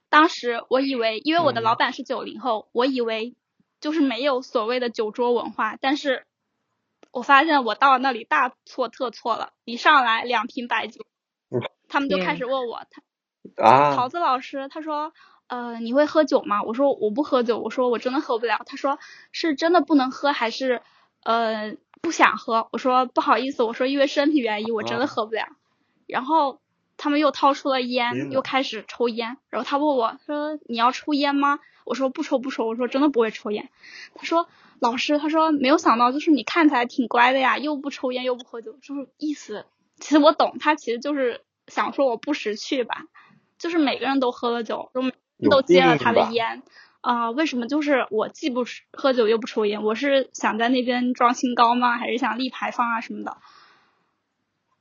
[0.07, 3.35] 当时我以为，因为我的老板是九零后，我以为
[3.81, 5.75] 就是没有所谓的酒桌文化。
[5.81, 6.25] 但是
[7.11, 11.05] 我发现我到那里大错特错了，一上来两瓶白酒，
[11.89, 15.11] 他们就开始问我他啊，桃子老师，他说。
[15.53, 16.63] 呃，你会喝酒吗？
[16.63, 17.59] 我说我不喝酒。
[17.59, 18.63] 我说我真的喝不了。
[18.65, 18.97] 他说
[19.31, 20.81] 是真的不能喝还是
[21.23, 22.69] 呃不想喝？
[22.71, 25.45] 我说不好意思，我说因为身体原因我真的喝不了。
[26.07, 26.59] 然后
[26.97, 29.37] 他们又掏出了烟，又开始抽烟。
[29.51, 31.59] 然后他问我说你要抽烟吗？
[31.85, 32.65] 我说不抽不抽。
[32.65, 33.69] 我说真的不会抽烟。
[34.15, 34.47] 他说
[34.79, 39.67] 老师，他说没有想到就是你看起来挺乖的呀，又不抽烟又不喝酒，就是意思。
[39.99, 43.03] 其实我懂，他其实就是想说我不识趣吧。
[43.59, 45.03] 就是每个人都喝了酒都。
[45.49, 46.63] 都接了他的烟
[47.01, 47.31] 啊？
[47.31, 49.83] 为什么就是我既不喝酒又不抽烟？
[49.83, 51.97] 我是想在那边装清高吗？
[51.97, 53.37] 还是想立牌坊啊什么的？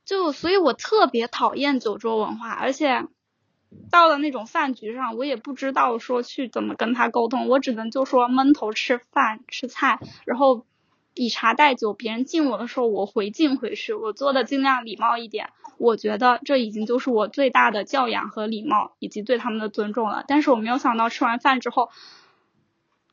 [0.05, 3.05] 就所以，我特别讨厌酒桌文化，而且
[3.89, 10.65] 到了那种饭局上，我也不知道说去怎么跟他沟通，我只能就说闷头吃饭吃菜，然后。
[11.15, 15.49] 以茶代酒，别人敬我的时候，我回敬回去，我做的尽量礼貌一点。
[15.77, 20.23] 我觉得这已经就是我最大的教养和礼貌，以及对他们的尊重了。
[20.27, 21.89] 但是我没有想到，吃完饭之后，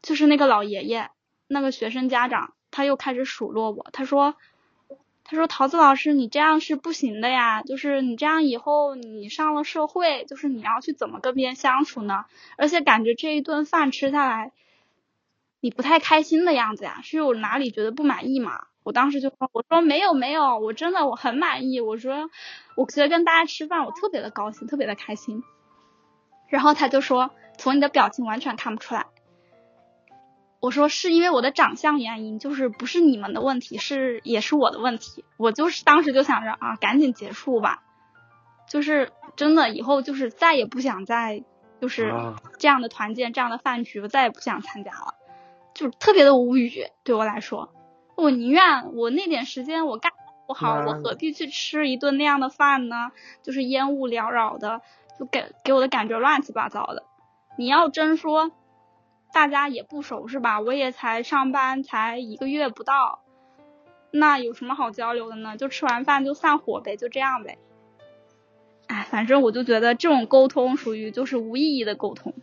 [0.02, 1.10] 就是那个老爷爷，
[1.48, 3.86] 那个学生家长，他又开始数落我。
[3.92, 4.36] 他说
[5.24, 12.24] ：“他说桃子老师，你这样是不行的呀，就是你这样以后你上了社会，就是你要去怎么跟别人相处呢？
[12.56, 14.52] 而且感觉这一顿饭吃下来。”
[15.60, 17.00] 你不太开心的样子呀？
[17.02, 18.66] 是有哪里觉得不满意吗？
[18.82, 21.80] 我当时就说，我说没有没有，我真的我很满意。
[21.80, 22.30] 我说，
[22.76, 25.44] 我觉得跟大家吃饭，我特别的高兴，特别的开心。
[26.48, 29.06] 然后他就说，从你的表情完全看不出来。
[30.60, 35.24] 我说是因为我的长相原因，就是不是你们的问题，是也是我的问题。
[35.36, 37.82] 我就是当时就想着啊，赶紧结束吧。
[38.68, 41.44] 就是真的以后就是再也不想再
[41.80, 42.12] 就是
[42.58, 45.14] 这样的团建，这样的饭局，我再也不想参加了。
[45.74, 47.72] 就特别的无语，对我来说，
[48.16, 50.12] 我宁愿我那点时间我干
[50.46, 53.12] 不好，我何必去吃一顿那样的饭呢？
[53.42, 54.82] 就是烟雾缭绕的，
[55.18, 57.04] 就给给我的感觉乱七八糟的。
[57.56, 58.50] 你要真说
[59.32, 60.60] 大家也不熟是吧？
[60.60, 63.20] 我也才上班才一个月不到，
[64.10, 65.56] 那有什么好交流的呢？
[65.56, 67.58] 就吃完饭就散伙呗，就这样呗。
[68.88, 72.34] 哎，反正我就觉得这种沟通属于就是无意义的沟通。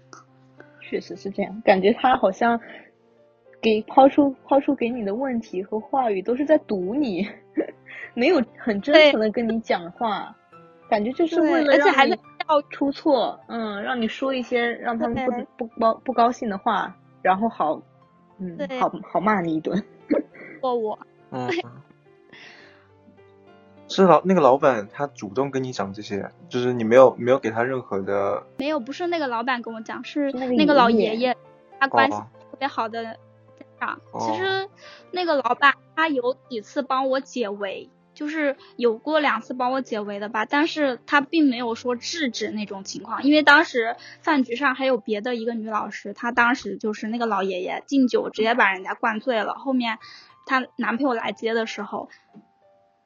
[0.79, 2.61] 确实是这样，感觉他好像。
[3.61, 7.27] 给抛出抛出给你的问题和话语都是在堵你，
[8.13, 10.35] 没有很真诚的跟你讲话，
[10.89, 17.81] 感觉就是为了而且还在教育出错，嗯，让你说一些让他们不不高不高兴的话，然后好，
[18.39, 19.83] 嗯，好好骂你一顿。
[20.61, 20.97] 过我。
[21.31, 21.49] 嗯。
[23.89, 28.43] 是老那个老板，他主动跟你讲这些，就是你没有没有给他任何的。
[28.57, 31.33] 没有，不是那个老板跟我讲，是那个老爷爷，
[31.79, 33.17] 他关系特别好的
[33.79, 34.01] 家长。
[34.19, 34.69] 其实
[35.11, 49.99] 那个老板他有几次帮我解围，就是有过两次帮我解围的吧，但是他并没有说制止那种情况，因为当时饭局上还有别的一个女老师，她当时就是那个老爷爷敬酒直接把人家灌醉了，后面
[50.45, 52.09] 她男朋友来接的时候。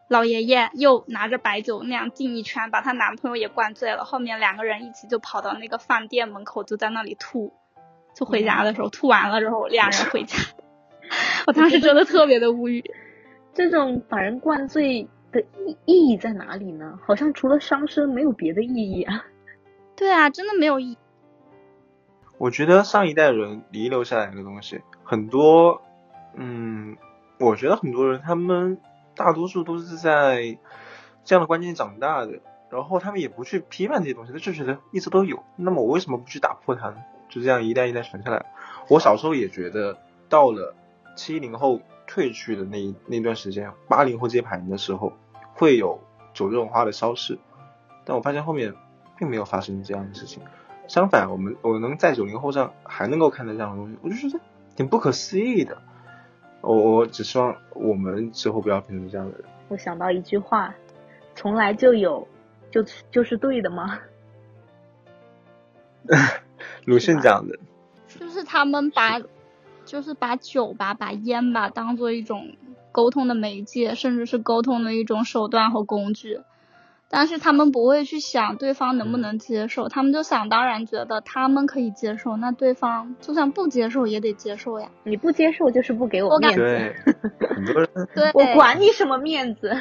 [0.08, 4.04] 老爷爷又拿着白酒那样敬一圈，把她男朋友也灌醉了。
[4.04, 7.54] 后面两个人一起就跑到那个饭店门口，就在那里吐。
[8.14, 10.38] 就回家的时候吐完了之后，两人回家。
[11.48, 12.84] 我当时真的特别的无语。
[13.54, 17.00] 这种把人灌醉的意意义在哪里呢？
[17.06, 19.26] 好像除了伤身没有别的意义啊。
[19.96, 20.98] 对啊，真的没有意义。
[22.38, 25.82] 我觉得上一代人遗留下来的东西很多，
[26.36, 26.98] 嗯，
[27.40, 28.80] 我觉得很多人他们。
[29.14, 30.58] 大多数都是在
[31.26, 32.40] 这样的观念长大的，
[32.72, 35.44] 然后他们也不去批判这些东西，他就觉得一直都有。
[35.58, 36.96] 那么我为什么不去打破它呢？
[37.30, 38.46] 就这样一代一代传下来。
[38.88, 39.98] 我小时候也觉得，
[40.30, 40.74] 到了
[41.16, 45.14] 七零后退去的那那段时间，八零后接盘的时候，
[45.54, 46.00] 会有
[46.34, 47.38] 九这种花的消逝。
[48.04, 48.74] 但我发现后面
[49.18, 50.42] 并没有发生这样的事情，
[50.88, 54.44] 相反，我们我能在九零后上还能够看到这样的东西，我就觉得
[54.76, 55.82] 挺不可思议的。
[56.62, 59.46] 我我只希望我们之后不要变成这样的人。
[59.70, 60.74] 我想到一句话，
[61.36, 62.28] 从来就有，
[62.70, 64.00] 就就是对的吗？
[66.86, 67.58] 鲁迅讲的。
[68.20, 69.20] 就是他们把，
[69.92, 72.56] 就是把酒吧、把烟吧当做一种
[72.94, 76.40] 沟通的媒介，甚至是沟通的一种手段和工具。
[77.10, 84.88] 但是他们不会去想对方能不能接受，他们就想当然觉得他们可以接受，那对方就算不接受也得接受呀。
[85.04, 86.62] 你不接受就是不给我面子。
[86.62, 86.96] 对，
[87.54, 87.90] 很多人。
[88.16, 89.78] 对，我管你什么面子。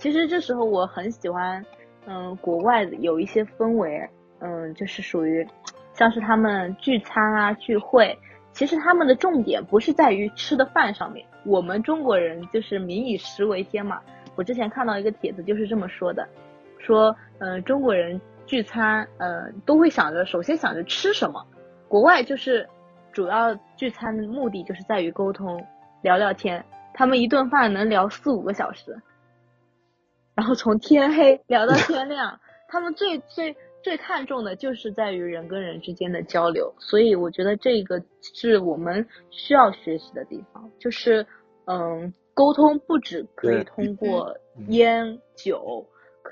[0.00, 1.64] 其实这时候我很喜欢，
[2.06, 5.46] 嗯，国外的有一些氛围，嗯，就是属于，
[5.96, 8.18] 像是他们聚餐啊聚会，
[8.54, 11.26] 其实他们的重点不是在于吃的饭上面。
[11.44, 14.00] 我们中国人就是民以食为天嘛。
[14.36, 16.26] 我之前看到一个帖子就是这么说的。
[16.78, 21.44] 说，嗯，中国人聚餐，呃，都会想着首先想着吃什么。
[21.88, 22.68] 国外就是
[23.12, 25.62] 主要聚餐的目的就是在于沟通、
[26.02, 26.64] 聊聊天。
[26.92, 28.96] 他们一顿饭能聊四五个小时，
[30.36, 32.38] 然后从天黑聊到天亮。
[32.68, 36.74] 他们最最最看重的就是在于人跟人之间的交流。
[36.78, 41.24] 所以我觉得这个是我们需要学习的地方，就是
[41.66, 45.86] 嗯，沟通不只可以通过烟酒。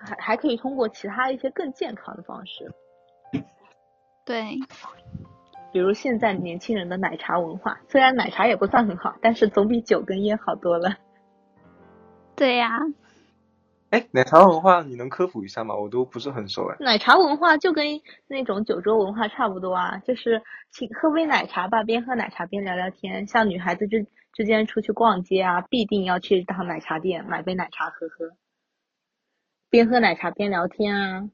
[0.05, 2.73] 还还可以通过其他一些更健康的方式，
[4.25, 4.57] 对，
[5.71, 10.97] 比如现在年轻人的奶茶文化，虽然奶茶也不算很好，但是总比酒跟烟好多了。
[12.35, 12.71] 对呀，
[13.93, 15.77] 哎，奶茶文化你能科普一下吗？
[15.77, 16.77] 我都不是很熟哎。
[16.81, 23.27] 奶茶文化就跟那种酒桌文化差不多啊，就是请喝杯奶茶吧，边喝奶茶边聊聊天。
[23.27, 28.35] 像女孩子之之间出去逛街啊，必定要去一趟奶茶店买杯奶茶喝喝。
[29.69, 31.29] 边喝奶茶边聊天啊。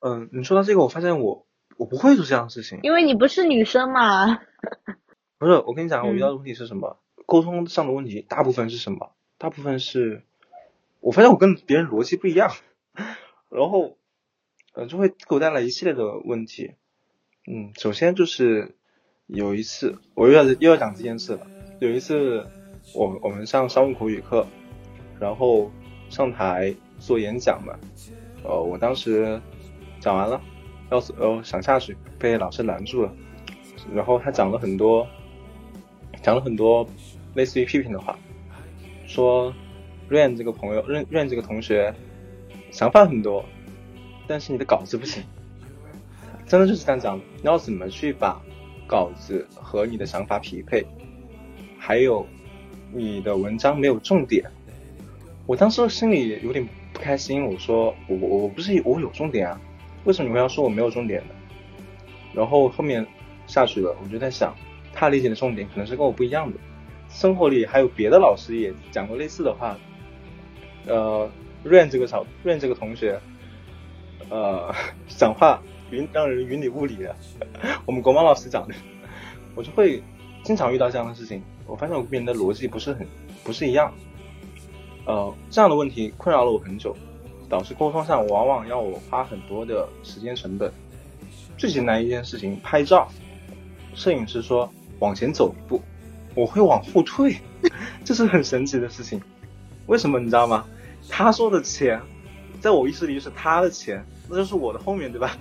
[0.00, 4.40] 嗯，你说到这个，我发现我我不会做这样的事情，因为你不是女生嘛。
[5.38, 6.98] 不是，我跟你讲，我遇到的问题是什么？
[7.26, 9.12] 沟通上的问题，大部分是什么？
[9.38, 10.24] 大部分是，
[11.02, 12.50] 我发现我跟别人逻辑不一样，
[13.50, 13.98] 然后，
[14.72, 16.72] 呃，就会给我带来一系列的问题。
[17.46, 18.76] 嗯，首先就是
[19.26, 21.46] 有一次，我又要又要讲这件事了。
[21.80, 22.46] 有一次，
[22.94, 24.46] 我我们上商务口语课，
[25.20, 25.70] 然后。
[26.12, 27.72] 上台做演讲嘛，
[28.44, 29.40] 呃，我当时
[29.98, 30.38] 讲完了，
[30.90, 33.16] 要呃想下去，被老师拦住了。
[33.94, 35.08] 然后他讲了很多，
[36.22, 36.86] 讲了很多
[37.34, 38.18] 类似于批评的话，
[39.06, 39.54] 说
[40.12, 41.94] Rain 这个朋友，Rain Rain 这个同学
[42.70, 43.42] 想法很多，
[44.26, 45.24] 但是你的稿子不行。
[46.46, 48.38] 真的就是这样讲，你要怎么去把
[48.86, 50.84] 稿子和你的想法匹配？
[51.78, 52.26] 还有
[52.92, 54.44] 你的文章没有重点。
[55.46, 59.58] 我当时心里有点不开心，我说我我我不是我有重点啊，
[60.04, 61.34] 为什么你们要说我没有重点呢？
[62.34, 63.06] 然后后面
[63.46, 64.54] 下去了，我就在想，
[64.92, 66.58] 他理解的重点可能是跟我不一样的。
[67.08, 69.78] 生活里还有别的老师也讲过类似的话，
[70.86, 71.30] 呃
[71.64, 73.20] ，Rain 这个小 Rain 这个同学，
[74.28, 74.74] 呃，
[75.08, 77.14] 讲话云让人云里雾里的，
[77.86, 78.74] 我们国贸老师讲的，
[79.54, 80.02] 我就会
[80.42, 81.42] 经常遇到这样的事情。
[81.66, 83.06] 我发现我跟别人的逻辑不是很
[83.44, 83.92] 不是一样。
[85.06, 86.96] 呃，这样的问题困扰了我很久，
[87.48, 90.72] 导致沟通上往往要我花很多的时间成本。
[91.56, 93.08] 最简单一件事情，拍照，
[93.94, 94.68] 摄影师说
[94.98, 95.80] 往前走一步，
[96.34, 97.36] 我会往后退，
[98.04, 99.20] 这是很神奇的事情。
[99.86, 100.64] 为什么你知道吗？
[101.08, 102.00] 他说的钱，
[102.60, 105.36] 在我意识里是他的钱，那就是我的后面对吧？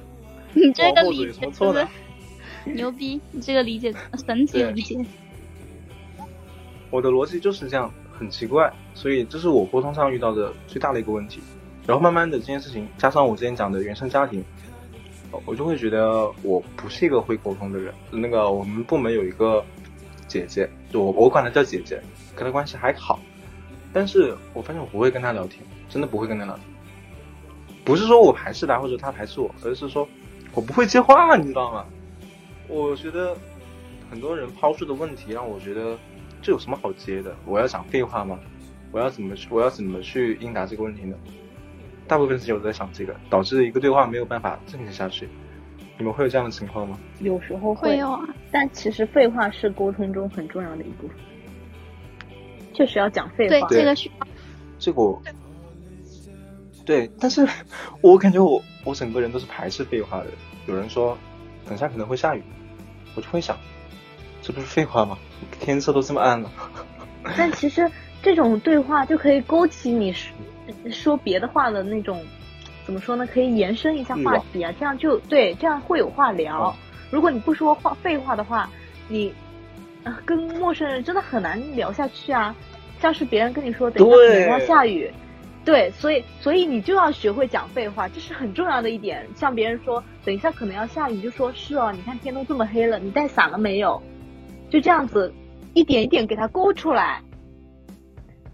[0.54, 1.88] 你 这个理解错的，
[2.66, 3.22] 牛逼！
[3.32, 3.94] 你这个理解
[4.26, 5.06] 神奇理解。
[6.90, 11.40] 我的逻辑就是这样，很奇怪，所以这是我沟通上遇到的最大的一个问题。
[11.88, 14.44] 然后慢慢的这件事情，加上我之前讲的原生家庭，
[15.46, 17.94] 我就会觉得我不是一个会沟通的人。
[18.12, 19.64] 那个我们部门有一个
[20.28, 22.02] 姐姐，就我我管她叫姐姐，
[22.36, 23.20] 跟她关系还好，
[23.94, 26.66] 但是我发现我不会跟他聊天，真的不会跟他聊天。
[27.84, 30.08] 不是说我排斥他或者他排斥我，而是说
[30.54, 31.86] 我不会接话，你知道吗？
[32.68, 33.36] 我觉得
[34.10, 35.98] 很多人抛出的问题让我觉得。
[36.44, 37.36] 这有什么好接的？
[37.46, 38.40] 我要讲废话吗？
[38.92, 39.48] 我要怎么去？
[39.52, 41.16] 我要怎么去应答这个问题呢？
[42.08, 45.30] 大部分时间我都在想这个，导致一个对话没有办法进行下去。
[46.00, 46.98] 你们会有这样的情况吗？
[47.20, 51.16] 有时候会有啊，但其实废话是沟通中很重要的一部分，
[52.74, 53.68] 确实要讲废话。
[53.68, 54.28] 对，这个需要。
[54.80, 55.20] 这个，
[56.86, 57.48] 对，但是
[58.02, 60.28] 我感觉我我整个人都是排斥废话的。
[60.68, 61.18] 有人说，
[61.68, 62.44] 等下可能会下雨，
[63.16, 63.58] 我就会想。
[64.42, 65.18] 这不是废话吗？
[65.60, 66.52] 天色都这么暗了。
[67.38, 67.90] 但其实
[68.24, 70.34] 这种对话就可以勾起你说
[70.92, 72.20] 说别的话的那种，
[72.86, 73.28] 怎么说呢？
[73.28, 76.76] 可以延伸一下话题啊，这样就对，这样会有话聊。
[77.12, 78.68] 如果你不说话废话的话，
[79.08, 79.32] 你
[80.26, 82.56] 跟陌生人真的很难聊下去啊。
[83.00, 85.12] 像是别人跟你说等一下可能要下雨，
[85.66, 89.28] 对，所以所以你就要学会讲废话，这是很重要的一点。
[89.36, 94.02] 像别人说等一下可能要下雨，就说是哦，你看天都这么黑了，你带伞了没有？
[94.70, 95.34] 就这样子，
[95.74, 97.22] 一点一点给他勾出来。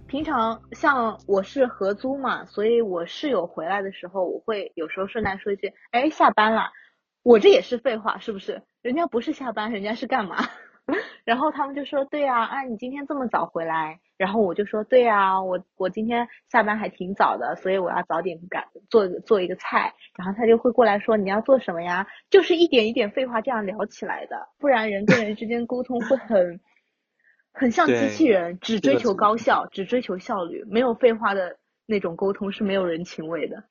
[0.07, 6.71] 平常像我是合租嘛，所以我室友回来的时候，我会有时候顺带说一句：“哎，下班了。”
[7.21, 8.61] 我这也是废话，是不是？
[8.81, 10.47] 人家不是下班，人家是干嘛？
[11.25, 26.61] 然后他们就说：“对啊，啊，你今天这么早回来。”然后我就说：“对啊，我我今天下班还挺早的，所以我要早点赶做做一个菜。”然后他就会过来说：“你要做什么呀？”就是一点一点废话这样聊起来的，不然人跟人之间沟通会很
[27.51, 33.65] 很像机器人，只追求高效，只追求效率，没有废话的那种沟通是没有人情味的。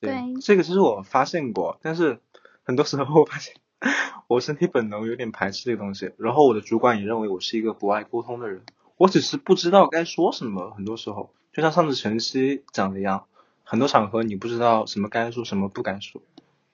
[0.00, 2.20] 对，这个其实我发现过，但是
[2.62, 3.54] 很多时候我发现。
[4.28, 8.62] 我身体本能有点排斥这个东西，然后我的主管也认为我是一个不爱沟通的人。
[8.96, 13.26] 我只是不知道该说什么，很多时候就像上次晨曦讲的一样，
[13.64, 16.20] 很多场合你不知道什么该说，什么不敢说，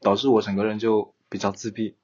[0.00, 1.94] 导致我整个人就比较自闭。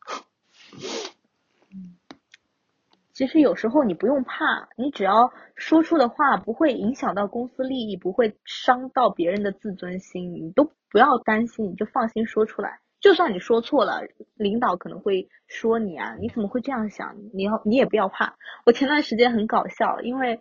[3.12, 12.78] 其实有时候你不用怕，你只要说出的话不会影响到公司利益，不会伤到别人的自尊心，你都不要担心，你就放心说出来。
[13.03, 14.00] 就算你说错了，
[14.36, 17.16] 领导可能会说你啊，你怎么会这样想？
[17.34, 18.36] 你要你也不要怕。
[18.64, 20.40] 我前段时间很搞笑，因为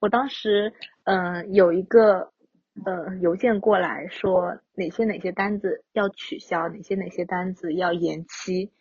[0.00, 0.74] 我当时
[1.04, 2.32] 嗯有一个
[2.84, 8.72] 呃邮件过来说哪些哪些单子要取消，哪些哪些单子要延期。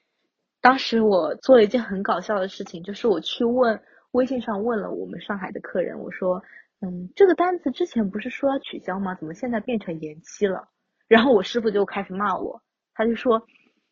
[0.59, 3.79] 当时我做了一件很搞笑的事情，就是我去问
[4.11, 6.41] 微信上问了我们上海的客人，我说
[6.81, 9.13] 嗯这个单子之前不是说要取消吗？
[9.13, 10.67] 怎么现在变成延期了？
[11.07, 12.63] 然后我师傅就开始骂我。
[12.97, 13.43] 他就说：“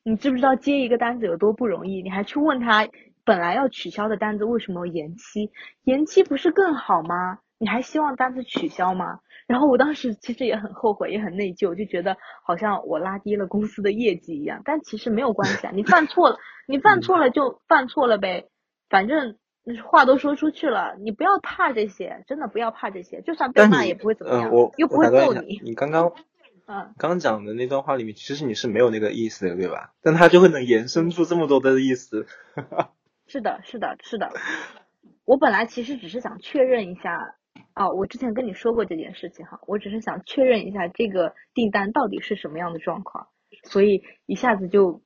[0.04, 2.02] 你知不知道接一个单子有多不容易？
[2.02, 2.88] 你还去问他
[3.24, 5.52] 本来要取消的单子为什么延期？
[5.84, 7.38] 延期不是更好吗？
[7.60, 14.64] 你还希望单子取消吗？”然后我当时其实也很后悔，也很内疚，就觉得好像我拉低了公司的业绩一样。
[14.66, 16.38] 但其实没有关系啊，你犯错了，
[16.68, 18.48] 你犯错了就犯错了呗，
[18.90, 19.36] 反正
[19.84, 25.60] 话都说出去了，你不要怕这些，真的不要怕这些，就算被骂也不会怎么样，又不会揍你。
[25.64, 26.12] 你刚刚。
[26.68, 29.94] 嗯，刚讲的那段话里面，其实你是没有那个意思的，对吧？
[30.02, 32.26] 但他就会能延伸出这么多的意思。
[33.28, 34.32] 是的，是的，是的。
[35.26, 37.36] 我本来其实只是想确认一下，
[37.76, 43.28] 哦，我之前跟你说过这件事情哈，我只是想确认一下这个订单到底是什么样的状况，
[43.64, 45.02] 所以一下子就，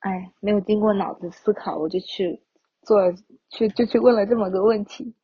[0.00, 2.40] 哎，没有经过脑子思考，我就去
[2.82, 3.12] 做，
[3.50, 5.14] 去就去问了这么个问题。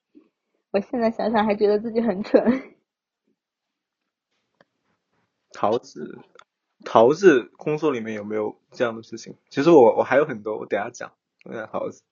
[0.72, 2.71] 我现在想想还觉得自己很蠢。
[5.52, 6.18] 桃子，
[6.84, 9.36] 桃子工作里面有没有这样的事情？
[9.50, 11.12] 其实我我还有很多，我等下讲。
[11.44, 12.02] 问下桃子，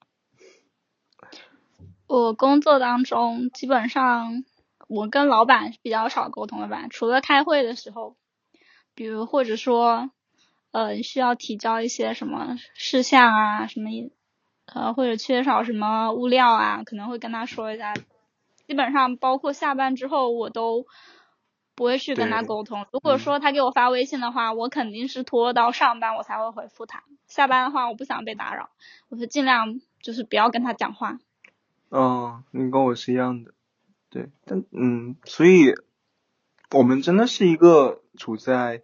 [2.07, 4.45] 我工作当中基本上
[4.89, 8.17] 我跟老板比较少沟通的吧，除了开会的时候，
[8.95, 10.11] 比如或者说
[10.73, 13.89] 呃需要提交一些什么事项啊，什么
[14.67, 17.95] 呃或者缺少什么物料啊，可能会跟他说一下。
[18.67, 20.87] 基本上包括下班之后，我都。
[21.81, 22.85] 不会去跟他沟通。
[22.93, 27.05] 如果说他给我发微信的话，我肯定是拖到上班我才会回复他。
[27.27, 28.69] 下班的话，我不想被打扰，
[29.09, 31.19] 我就尽量就是不要跟他讲话。
[31.89, 33.55] 嗯，你跟我是一样的，
[34.11, 35.73] 对，但嗯，所以
[36.71, 38.83] 我们真的是一个处在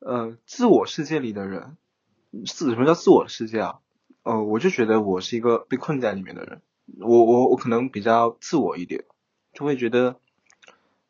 [0.00, 1.78] 呃自我世界里的人。
[2.44, 3.78] 自什么叫自我的世界啊？
[4.24, 6.60] 呃，我就觉得我是一个被困在里面的人。
[7.00, 9.04] 我我我可能比较自我一点，
[9.54, 10.16] 就会觉得，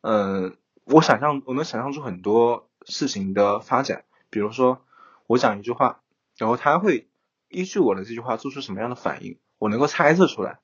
[0.02, 0.52] 呃，
[0.84, 4.04] 我想象我能想象出很多事情的发展。
[4.30, 4.84] 比如说，
[5.26, 6.02] 我讲一句话，
[6.36, 7.08] 然后他会
[7.48, 10.58] 依据我的这句话做出什么样的反应，我能够猜测出来。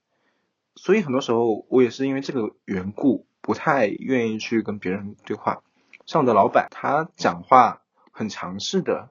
[0.76, 5.62] 所以很多时候，我也是因为这个缘故，不太愿意去跟别人对话。
[6.04, 9.10] 像我的老板，他讲话很强势的，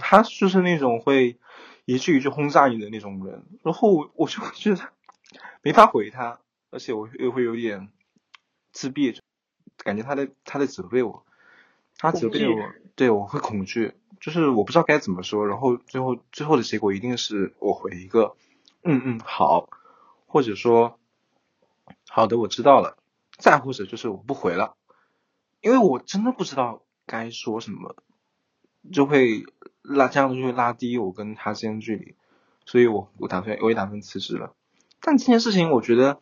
[0.00, 1.38] 他就是那种会
[1.84, 4.92] 一句一句轰炸你的那种人，然后我就觉得
[5.62, 6.38] 没法回他，
[6.70, 7.88] 而且我又会有点
[8.70, 9.20] 自闭，
[9.84, 11.24] 感觉他在他在责备我，
[11.98, 12.56] 他责备我，
[12.96, 18.34] 对我会恐惧，就是我不知道该怎么说，然后最后最后的结果一定是我回一个
[18.82, 19.68] 嗯嗯好。
[20.26, 20.98] 或者说，
[22.08, 22.98] 好的，我知道了。
[23.38, 24.74] 再或者就是我不回了，
[25.60, 27.94] 因为我真的不知道该说什么，
[28.92, 29.44] 就会
[29.82, 32.16] 拉这样就会拉低我跟他之间的距离，
[32.66, 34.56] 所以我我打算我也打算辞职了。
[35.00, 36.20] 但这件事情，我觉得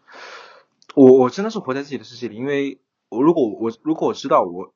[0.95, 2.81] 我我真的是活在自己的世界里，因为
[3.13, 4.73] 我如果我如果我知道我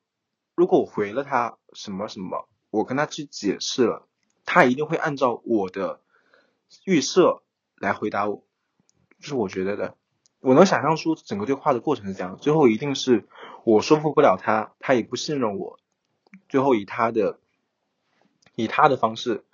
[0.53, 4.07] 如果我回了他什么什么，我跟他去解释了，
[4.45, 6.01] 他一定会按照我的
[6.85, 7.41] 预设
[7.77, 8.43] 来回答我。
[9.19, 9.97] 是我觉得的，
[10.39, 13.27] 我能想象出整个对话的过程是这样，最后一定是
[13.65, 15.79] 我说服不了他，他也不信任我，
[16.47, 17.39] 最后以他的
[18.53, 19.45] 以他的方式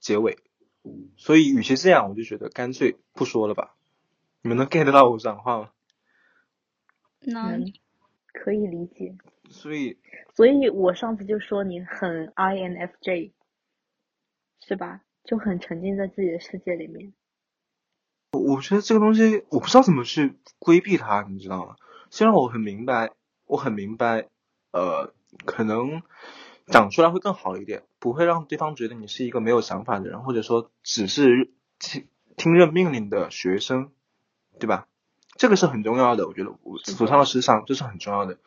[0.00, 0.36] 结尾，
[1.16, 3.74] 所以与其这样，我就觉得干脆不说了吧。
[4.42, 5.70] 你们能 get 到我讲话吗？
[7.30, 7.72] 能，
[8.32, 9.16] 可以理解。
[9.50, 9.98] 所以，
[10.34, 13.32] 所以我上次就说你很 INFJ，
[14.60, 15.02] 是吧？
[15.24, 17.12] 就很沉浸在自己的世界里面。
[18.32, 21.76] 我觉得这个东西我不知道怎么去规避它，你知道吗？
[22.10, 23.12] 虽然我很明白，
[23.46, 24.28] 我很明白，
[24.72, 25.14] 呃，
[25.44, 26.02] 可能
[26.66, 33.92] 讲出来会更好一点，不会让对方觉得你是一个没有想法的人，或者说只是听听任命令的学生，
[34.58, 34.88] 对吧？
[35.36, 38.38] 这个是很重要的，我觉得我走上了职场这是很重要的。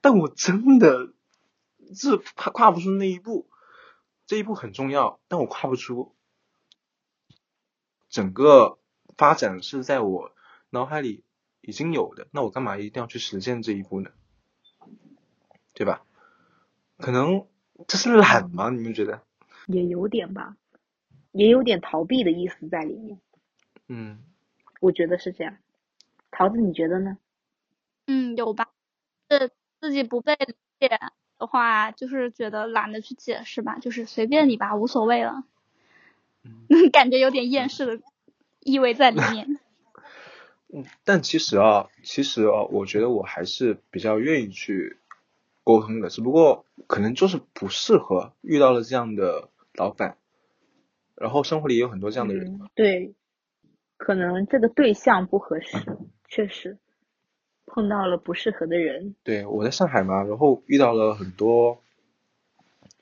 [0.00, 1.12] 但我真的
[1.94, 3.48] 是跨跨不出那一步，
[4.26, 6.14] 这一步很重要，但我跨不出，
[8.08, 8.78] 整个。
[9.16, 10.32] 发展是在我
[10.70, 11.22] 脑海里
[11.60, 14.10] 已经有的，那我干嘛一定要去实践这一步呢？
[15.72, 16.02] 对吧？
[16.98, 17.46] 可能
[17.86, 18.70] 这是懒吗？
[18.70, 19.22] 你们觉得？
[19.68, 20.56] 也有点吧，
[21.30, 23.20] 也有点逃避的意思在里面。
[23.86, 24.24] 嗯，
[24.80, 25.58] 我觉得是这样。
[26.36, 27.16] 桃子，你觉得呢？
[28.06, 28.70] 嗯，有吧。
[29.30, 30.88] 是自己不被理解
[31.38, 35.44] 的话，就是觉得懒得去解释吧，就是随便你吧，无所谓了。
[36.42, 38.02] 嗯， 感觉有点厌世的。
[38.66, 39.60] 意味在里面。
[40.72, 44.96] 嗯，但其实啊，其实啊，我觉得我还是比较愿意去
[45.64, 50.16] 沟通的，只不过可能就是不适合遇到了这样的老板，
[51.14, 52.58] 然后生活里也有很多这样的人。
[52.74, 53.14] 对，
[53.98, 55.76] 可能这个对象不合适，
[56.34, 56.78] 确实
[57.64, 59.14] 碰到了不适合的人。
[59.22, 61.80] 对，我在上海嘛，然后遇到了很多，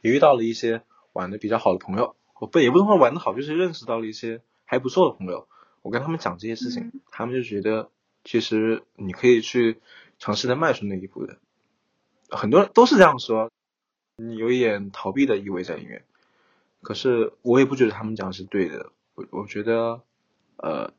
[0.02, 0.82] 也遇到了一些
[1.14, 4.42] 玩的比较好的朋友，我不也不能说玩的好，就是认识到了一些。
[4.64, 5.48] 还不错的朋友，
[5.82, 7.90] 我跟他们讲这些事情，他们就觉得
[8.24, 9.80] 其实你可以去
[10.18, 11.36] 尝试的迈出那一步的。
[12.30, 13.50] 很多人都是这样说，
[14.16, 16.04] 你有一点逃避的意味在里面。
[16.80, 20.00] 可是我也不觉得他们讲的是对的，我我觉得
[20.56, 20.94] 呃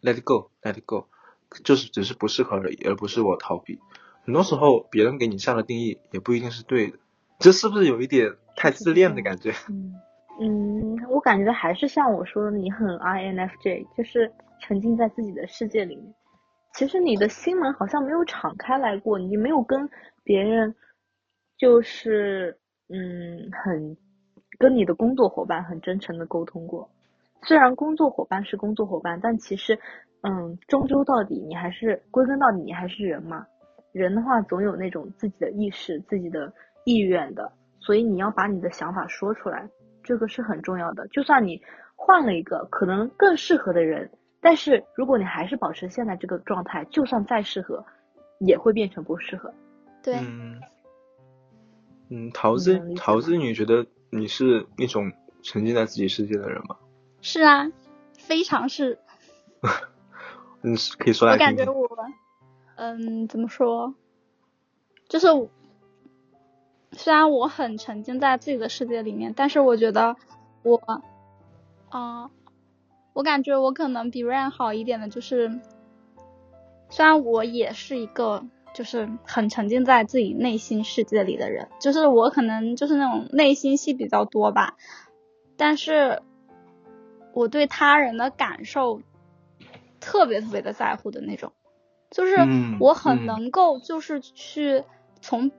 [0.00, 1.06] ，let it go，let it go，
[1.62, 3.78] 就是只是不适合而已，而不是我逃避。
[4.24, 6.98] 很多时候别人给你下的定义也不一定是对的，
[7.38, 9.52] 这是不是有一点太自恋的感觉？
[10.40, 10.74] 嗯。
[11.10, 16.14] 我感觉还是像我说的，你很 INFJ，就是沉浸在自己的世界里面。
[16.74, 19.88] 其实你的心门好像没有敞开来过，你没有跟
[20.24, 20.74] 别人，
[21.56, 23.96] 就是嗯，很
[24.58, 26.90] 跟你的工作伙伴很真诚的沟通过。
[27.42, 29.78] 虽然工作伙伴是工作伙伴，但其实，
[30.26, 33.46] 嗯，终究到底你还是归根到底你还是人嘛。
[33.92, 36.52] 人的话总有那种自己的意识、自己的
[36.84, 39.68] 意愿的，所以你要把你的想法说出来。
[40.02, 41.60] 这个是很重要的，就算你
[41.94, 44.10] 换了一个可能更适合的人，
[44.40, 47.84] 但是如果你还是保持现在这个状态，就算再适合，
[48.40, 49.52] 也会变成不适合。
[50.02, 50.16] 对。
[50.16, 50.60] 嗯。
[52.10, 55.10] 嗯，桃子，桃子，你觉得你是那种
[55.42, 56.76] 沉浸在自己世界的人吗？
[57.22, 57.66] 是啊，
[58.18, 58.98] 非常是。
[60.64, 61.86] 嗯，可以说来我感觉我，
[62.76, 63.94] 嗯，怎么说？
[65.08, 65.26] 就是
[66.92, 70.16] 虽然我很沉浸在自己的世界里面，但是我觉得
[70.62, 70.80] 我，
[71.90, 72.30] 啊，
[73.12, 75.60] 我感觉我可能比 Rain 好一点的，就是
[76.88, 84.76] 虽然我也是一个就是很沉浸在自己内心世界里的人，就是我可能就是那种内心戏比较多吧，
[85.58, 86.22] 但是
[87.34, 89.02] 我对他人的感受
[90.04, 91.52] 特别特别的在乎的那种。
[92.10, 92.36] 就是
[92.78, 94.84] 我很能够，就是去
[95.20, 95.50] 从，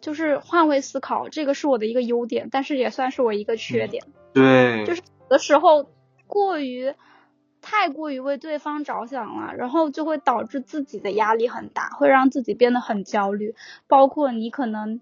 [0.00, 4.04] 就是换位思考，这个是我的一个优点，但是也算是我一个缺点。
[4.34, 5.88] 对，就是有的时候
[6.26, 6.94] 过于
[7.62, 13.54] 太过于为对方着想了，然后就会导致自己的压力很大，会让自己变得很焦虑。
[13.86, 15.00] 包括你可能，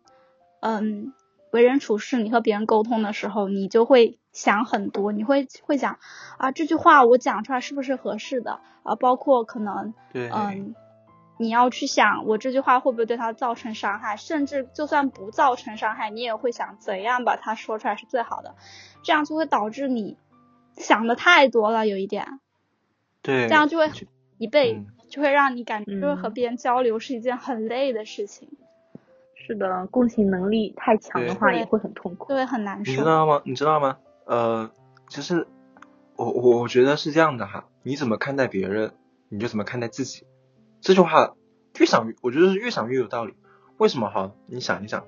[0.61, 1.13] 嗯，
[1.51, 5.99] 为人处事，你和别人沟通的时候，你就会想很多，你会会想
[6.39, 8.97] 啊，这句话我讲出来是不是合适的啊？
[8.97, 10.75] 包括可能，嗯。
[11.39, 14.17] 你要去想，我这句话会不会对他造成伤害？
[14.17, 18.55] 甚至就算不造成伤害，你也会想怎样把它说出来是最好的。
[19.03, 20.17] 这样就会导致你
[20.77, 22.39] 想的太多了，有一点。
[23.23, 23.49] 对。
[23.49, 23.91] 这样就会
[24.39, 28.49] 一倍，就会让你感觉就是和别人交流是一件很累的事情。
[29.35, 32.93] 是的，共情能力太强的话也会很痛苦，就会很难受。
[32.93, 33.43] 你知道吗？
[33.45, 33.99] 你知道吗？
[34.27, 34.71] 呃，
[35.09, 35.47] 其实
[36.17, 38.95] 我我我觉得是这样的哈，你怎么看待别人，
[39.29, 40.25] 你就怎么看待自己。
[40.81, 41.35] 这句话
[41.79, 43.35] 越想越，我觉得是越想越有道理。
[43.79, 44.33] 为什么哈？
[44.47, 45.05] 你想一想，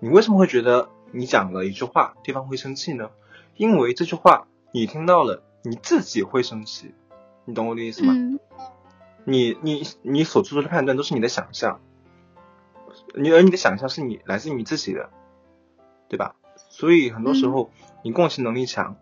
[0.00, 3.10] 你为什么会觉得你讲了一句话，对方会生气呢？
[3.56, 6.94] 因为这句话你听到了，你自己会生气。
[7.44, 8.14] 你懂我的意思吗？
[9.24, 11.80] 你你你所做出的判断都是你的想象，
[13.14, 15.10] 你而你的想象是你来自于你自己的，
[16.08, 16.36] 对吧？
[16.72, 17.70] 所以很多时候
[18.02, 18.96] 你共情能力强，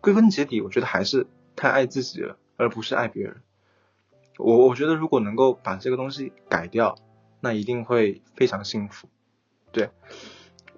[0.00, 3.42] 归根结底，我觉得还是太爱自己了，而不是爱别人。
[4.38, 6.96] 我我觉得如果能够把这个东西改掉，
[7.40, 9.08] 那一定会非常幸福。
[9.72, 9.90] 对，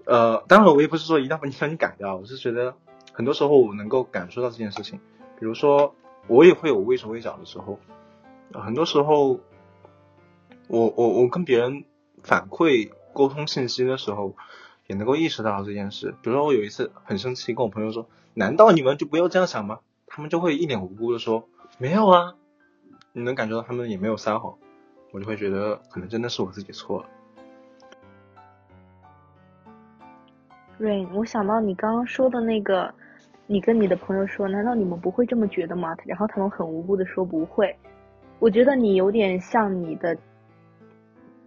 [0.06, 2.74] 呃，当然我也不是说一定要把你改掉，我是觉得
[3.12, 4.98] 很多时候我能够感受到这件事情。
[5.38, 5.94] 比如说，
[6.28, 7.78] 我也会有畏手畏脚的时候，
[8.54, 9.40] 很多时候，
[10.68, 11.84] 我我我跟别人
[12.22, 14.34] 反馈沟通信息的时候，
[14.88, 16.16] 也能够意识到这件事。
[16.22, 19.78] 比如说我有一次很生气，跟我朋友说：“难道你们就不要这样想吗？”
[20.08, 22.34] 他们就会一脸无辜的说：“没有啊。”
[23.12, 24.54] 你能感觉到他们也没有撒谎，
[25.12, 27.08] 我就会觉得可能真的是我自己错了。
[30.78, 32.94] Rain，我想到你刚刚说的那个，
[33.46, 35.96] 你跟你的朋友说，难道你们不会这么觉得吗？
[36.06, 37.76] 然后他们很无辜的说不会。
[38.38, 40.16] 我觉得你有点像你的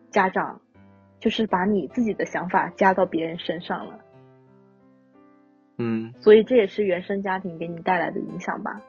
[0.09, 0.59] 家长，
[1.21, 3.99] 就是把你自己的想法加到别人身上了。
[5.77, 6.13] 嗯。
[6.19, 8.81] 所以这也是原生家庭给你带来的影响吧。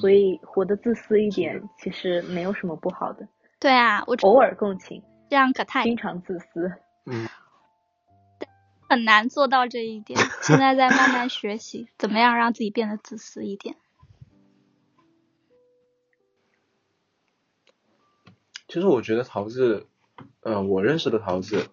[0.00, 3.28] 所以活得自私一点，其实没有什么不好的。
[3.60, 6.72] 对啊，我偶尔共情，这样可太经常自私。
[7.06, 7.28] 嗯，
[8.88, 10.18] 很难做到这一点。
[10.42, 13.76] 现在在慢慢学习，怎么样让自己变得自私一点。
[18.68, 19.86] 其实我觉得桃子，
[20.40, 21.68] 呃，我认识的桃子，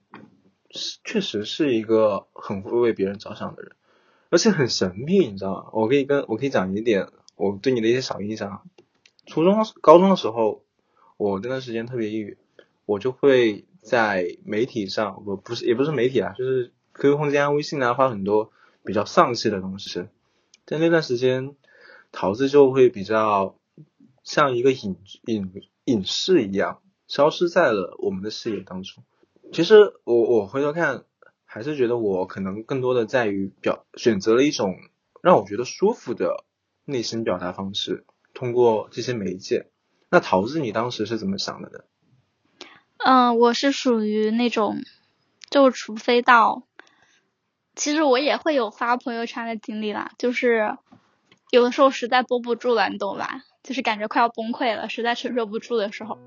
[0.69, 3.75] 是确实是一个很会为别人着想的人，
[4.29, 5.69] 而且很神秘，你知道吗？
[5.73, 7.09] 我可以跟我可以讲一点。
[7.35, 8.69] 我对你的一些小印象，
[9.25, 10.63] 初中、高中的时候，
[11.17, 12.37] 我那段时间特别抑郁，
[12.91, 18.51] 我就会在媒体上，我不是也不是媒体啊，就是 QQ 空间、微信啊，发很多
[18.83, 20.07] 比较丧气的东西。
[20.65, 21.55] 在那段时间，
[22.11, 23.55] 桃子就会比较
[24.23, 25.51] 像一个隐隐
[25.85, 29.03] 隐士一样，消失在了我们的视野当中。
[29.53, 31.05] 其实我我回头看，
[31.45, 34.75] 还是觉得我可能更多的在于表选择了一种
[35.23, 36.43] 让我觉得舒服的。
[36.83, 39.69] 内心表达方式，通过这些媒介。
[40.09, 41.83] 那桃子，你当时是怎么想的呢？
[43.05, 44.77] 嗯，我是属于那种，
[45.49, 46.63] 就除非到，
[47.75, 50.77] 其实我也会有发朋友圈的经历啦，就是
[51.49, 53.43] 有的时候实在绷不住了，你懂吧？
[53.63, 56.17] 就是感觉快要崩溃了，实在承受不住的时候。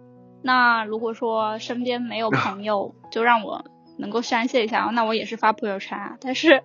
[0.42, 3.64] 那如果说身边没有朋友，就让我
[3.98, 6.16] 能够宣泄一下，那我也是发朋友圈啊。
[6.20, 6.62] 但是。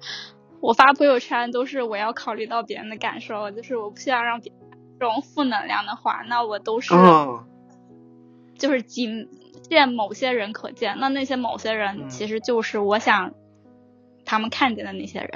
[0.62, 4.60] 我发朋友圈都是我要考虑到别人的感受，就是我不希望让别人
[5.00, 6.94] 这种负能量的话，那我都是，
[8.60, 9.28] 就是仅
[9.64, 13.34] 见某些人可见，那那些某些人其实就是我想
[14.26, 15.32] 他们看见的那些人。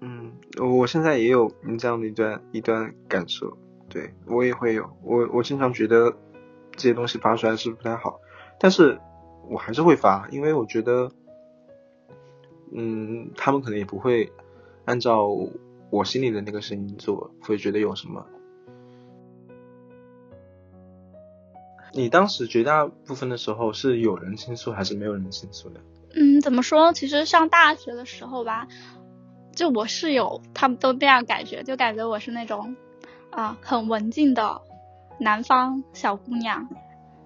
[0.00, 6.16] 嗯，我现在也有这样的一段一段感受，对我也会有，我我经常觉得
[6.72, 8.20] 这些东西发出来是不太好，
[8.58, 8.98] 但是
[9.48, 11.10] 我还是会发，因为我觉得，
[12.72, 14.32] 嗯，他们可能也不会
[14.84, 15.28] 按照
[15.90, 18.26] 我心里的那个声音做，会觉得有什么。
[21.94, 25.80] 你当时绝大部分的时候是有人倾诉还是没有人倾诉的？
[26.14, 26.92] 嗯，怎么说？
[26.92, 28.66] 其实上大学的时候吧，
[29.54, 32.76] 就我室友他们都这样感觉，就感觉我是那种
[33.30, 34.60] 啊很文静的
[35.18, 36.68] 南方小姑娘。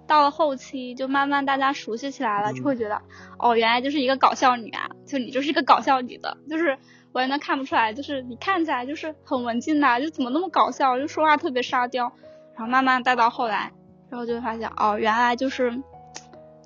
[0.09, 3.03] 到了后期，就慢慢大家熟悉起来了，就会觉得
[3.39, 6.79] 哦，原来就是一个搞笑女啊，就你就是一个搞笑女的，就是
[7.11, 12.13] 完全看不出来，就是你看起来就是很文静的，就怎么那么搞笑，就说话特别沙雕。
[12.55, 13.73] 然后慢慢带到后来。
[14.17, 15.83] 然后就会发现，哦，原来就是，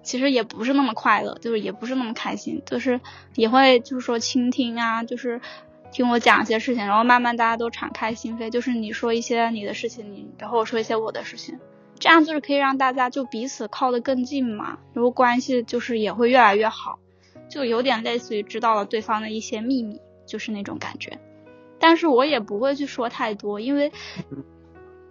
[0.04, 3.00] 其实也不是那么快乐，就是也不是那么开心，就是
[3.34, 5.40] 也会就是说倾听啊，就是
[5.90, 11.58] 听我讲一些事情，然后慢慢大家都敞开心扉，就是你说一些你的事情，你然后我说一些我的事情，
[11.98, 17.00] 这样就是可以让大家就彼此靠得更近嘛，然后关系就是也会越来越好，
[17.48, 21.18] 就有点类似于知道了对方的一些秘密，就是那种感觉，
[21.80, 23.90] 但是我也不会去说太多，因为。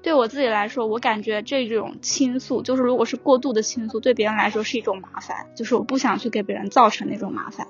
[0.01, 7.67] 对我自己来说，我感觉这种倾诉，就是如果是过度的倾诉，对别人来说是一种麻烦，就是我不想去给别人造成那种麻烦。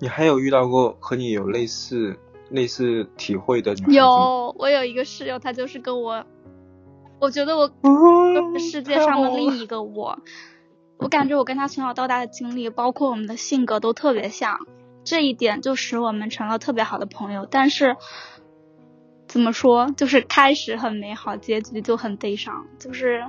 [0.00, 2.18] 你还有遇到过和你有类似
[2.50, 6.26] 类似体会的女有，我有一个室友，她就是跟我，
[7.20, 7.70] 我觉得我
[8.58, 10.18] 世界上的另一个我，
[10.96, 14.66] 我感觉我跟她从小到大的经历，包括我们的性格都特别像，
[15.04, 17.96] 这一点就使我们成了特别好的朋友，但是。
[19.34, 19.90] 怎么说？
[19.96, 22.68] 就是开始很美好，结局就很悲伤。
[22.78, 23.24] 就是，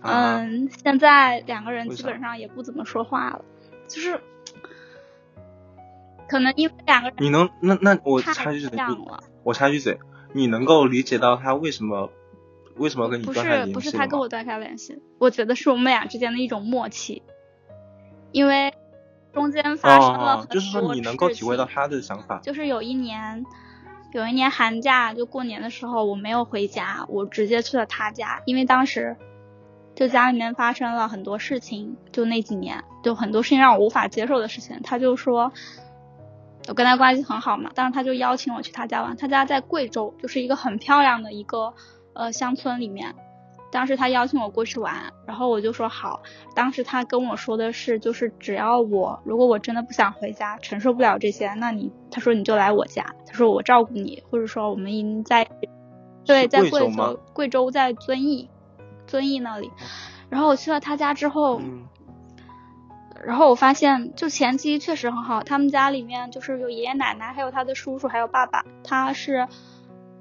[0.00, 3.44] 嗯，现在两个人基本上也不怎么说话了。
[3.86, 4.20] 就是，
[6.28, 8.76] 可能因为两个人，你能那那我插句嘴，
[9.44, 10.00] 我插句嘴，
[10.32, 12.10] 你能够理解到他为什么
[12.74, 17.22] 为什么跟你断开联系不是不是他跟我断开联系，我觉得是我们俩之间的一种默契，
[18.32, 18.74] 因为
[19.32, 22.40] 中间发生了很多就是说你能够体会到他的想法。
[22.42, 23.46] 就是有一年。
[24.12, 29.16] 有一年寒假，就过年的时候，我没有回家，我直接去了他家，因为当时
[29.94, 34.80] 就家里面发生了很多事情，就那几年，就很多事情让我无法接受的事情。
[34.82, 35.52] 他就说，
[36.68, 41.72] 我跟他关系很好嘛，但是他就邀请我去他家玩，他家在贵州，就是一个很漂亮的一个
[42.12, 43.14] 呃乡村里面。
[43.72, 46.20] 当时他邀请我过去玩，然后我就说好。
[46.54, 55.48] 当时他跟我说的是，就是只要我如果我真的不想回家，承受不了这些，那你他说你就来我家，他说我照顾你，或者说我们已经在
[56.26, 58.50] 对在贵州贵州在遵义
[59.06, 59.70] 遵义那里。
[60.28, 61.62] 然后我去了他家之后，
[63.24, 69.48] 然后我发现就前期确实很好，他们家里面就是有爷爷奶奶，还有他的叔叔，还有爸爸，他是。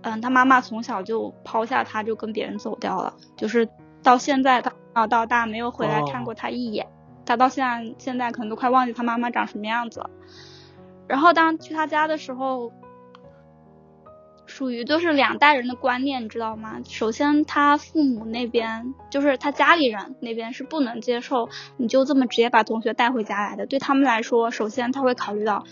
[0.04, 3.14] 嗯，他妈妈从小就抛下他，就跟别人走掉了。
[3.38, 3.70] 就是
[4.02, 6.88] 到现在，他啊到大没有回来看过他一眼。
[7.24, 10.10] 他到现在现在可能都快忘记他妈妈长什么样子了。
[11.08, 12.72] 然后当去他家的时候，
[14.48, 16.82] 属于就是两代人的观念，你知道吗？
[16.90, 21.48] 首先他父母那边，就是他家里人那边是不能接受
[21.78, 23.68] 你就这么直接把同学带回家来的。
[23.68, 25.64] 对他们来说，首先他会考虑到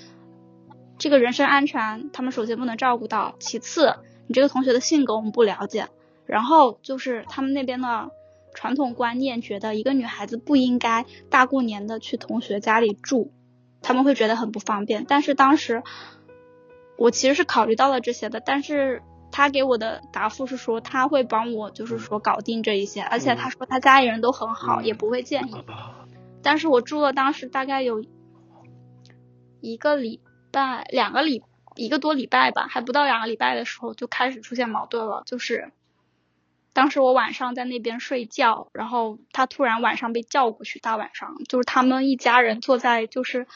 [0.99, 3.33] 这个人身安全，他们首先不能照顾到。
[3.39, 3.95] 其次。
[4.29, 5.87] 你这个同学的性格我们不了解，
[6.27, 8.11] 然后就是他们那边的
[8.53, 13.31] 传统观念，觉得一个女孩子不应该大过年的去同学家里住，
[13.81, 15.03] 他们会觉得很不方便。
[15.07, 15.81] 但是当时
[16.95, 19.01] 我其实是考虑到了这些的，但是
[19.31, 25.55] 他给我的答复是说他会帮我，就是说搞定这一些，而且他说他家里人都很好，也不会介意。
[26.43, 28.03] 但是我住了当时大概有
[29.59, 30.21] 一个礼
[30.51, 31.41] 拜，两个礼。
[31.79, 35.23] 一个多礼拜吧，还不到两个礼拜的时候就开始出现矛盾了。
[35.25, 35.71] 就是
[36.73, 43.47] 当时我晚上在那边睡觉，然后他突然晚上被叫过去，大晚上就是他们一家人坐在就是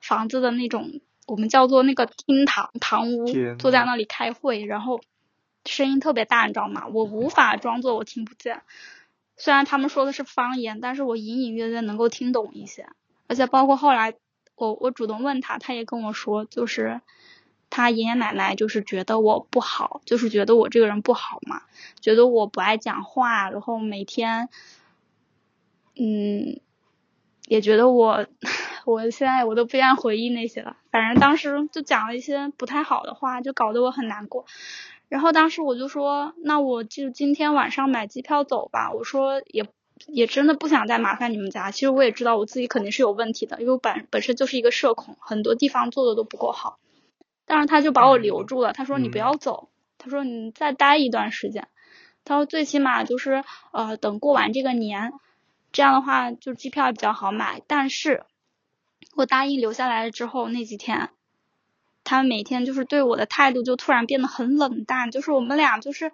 [0.00, 3.26] 房子的那种我们叫做那个厅堂堂屋，
[3.58, 5.02] 坐在那里开会，然后
[5.66, 6.86] 声音特别大，你知道吗？
[6.86, 8.62] 我无法装作我听不见，
[9.36, 12.88] 虽然他们说的是方言，但是我隐隐约约能够听懂一些。
[13.26, 14.14] 而且包括后来
[14.56, 17.02] 我我主动问他，他也跟我说，就是。
[17.70, 21.62] 他爷爷奶奶就是觉得我不好，就是觉得我这个人不好嘛，
[22.00, 24.48] 觉得我不爱讲话，然后每天，
[25.96, 26.60] 嗯，
[27.46, 28.26] 也觉得我，
[28.86, 30.76] 我现在我都不愿回忆那些了。
[30.90, 34.46] 反正当时就讲了一些不太好的话，就搞得我很难过。
[35.08, 38.92] 然后当时我就说，那我就今天晚上买机票走吧。
[38.92, 39.66] 我说也
[40.06, 41.70] 也真的不想再麻烦你们家。
[41.70, 46.78] 其实我也知道我自己肯定是有问题的，因为我本本身就是一个社恐，很多地方做的都不够好。
[47.48, 51.66] 但是他就把我留住了，他说你不要走，他说你再待一段时间。
[52.24, 53.42] 他说最起码就是
[53.72, 55.14] 呃等过完这个年，
[55.72, 57.62] 这样的话就机票比较好买。
[57.66, 58.24] 但是
[59.16, 61.08] 我答应留下来了之后那几天，
[62.04, 66.12] 他们每天就是对我的态度就突然变得很冷淡，就是我们俩就是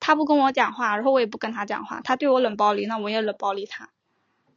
[0.00, 3.90] 他不跟我讲话，然后我也不跟他讲话，他对我冷暴力，那我也冷暴力他。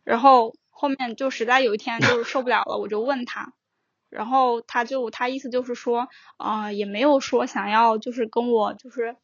[0.05, 3.51] 然后后面就实在有一天就是受不了了，我就问他。
[4.09, 9.17] 然后他就他意思就是说，呃，也没有说想要就是跟我就是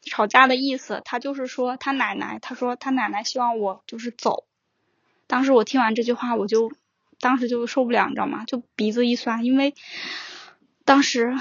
[0.00, 4.44] 吵架的意思，他就是说他奶奶，他说他奶奶希望我就是走。
[5.26, 6.72] 当时我听完这句话，我就
[7.20, 8.44] 当时就受不了，你知道吗？
[8.46, 9.74] 就鼻子一酸，因为
[10.86, 11.34] 当时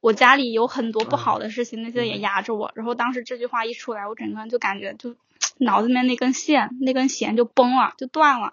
[0.00, 2.70] 我家里有很多不好的事情，那些也压着我。
[2.74, 5.16] 然后当时这句话一出来，我整个人就感觉就
[5.56, 8.52] 脑子里面那根线那根弦就崩了，就断了。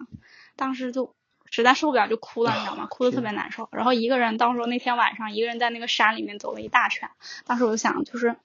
[0.56, 1.17] 当时就。
[1.50, 2.88] 实在受不了就哭了，你知道吗？
[2.90, 3.68] 哭的特别难受。
[3.72, 7.10] 然后一个人，到时候那天晚上一个人在那个山里面走了一大圈。
[7.46, 8.36] 当时我就想，就是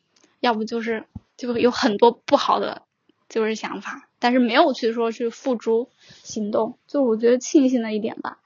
[0.40, 1.04] 要不就是
[1.36, 2.82] 就有很多不好的
[3.28, 5.88] 就是想法，但是没有去说去付诸
[6.22, 6.78] 行动。
[6.86, 8.38] 就我觉得庆幸的一点吧。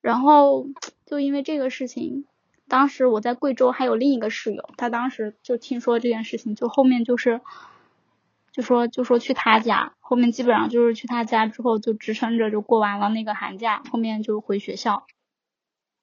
[0.00, 0.66] 然后
[1.06, 2.24] 就因为这个事情，
[2.68, 7.40] 当时我在贵州还有另一个室友，他当时就听说这件事情，就后面就是。
[8.52, 15.06] 就说就说去他家，后面基本上就是去他家之后就支撑着就过完了那个寒假，后面就回学校。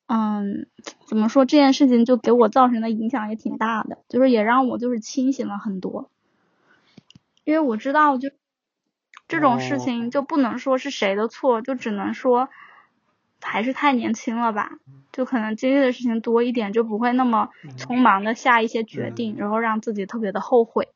[0.08, 0.68] 嗯，
[1.06, 6.10] 怎么说这件事情就给我造成的影响也挺大的，就是也让我就是清醒了很多。
[7.44, 8.32] 因为我知道就
[9.28, 12.50] 这种事情就不能说是谁的错，就只能说
[13.40, 14.72] 还是太年轻了吧，
[15.12, 20.90] 就可能经历的事情多一点，就不会那么匆忙的下一些决定，然后让自己特别的后悔。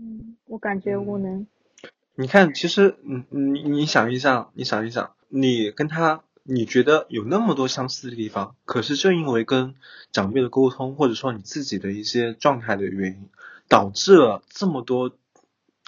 [0.00, 1.46] 嗯，我感觉我能。
[2.14, 9.74] 你看，其实，嗯，你你想一想，你想一想，你跟他，你觉得有那么多相似的地方，可是正因为跟
[10.12, 13.28] 长辈的沟通，或者说你自己的一些状态的原因，
[13.68, 15.12] 导致了这么多，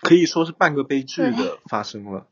[0.03, 2.27] 可以说是半个悲剧的发生了。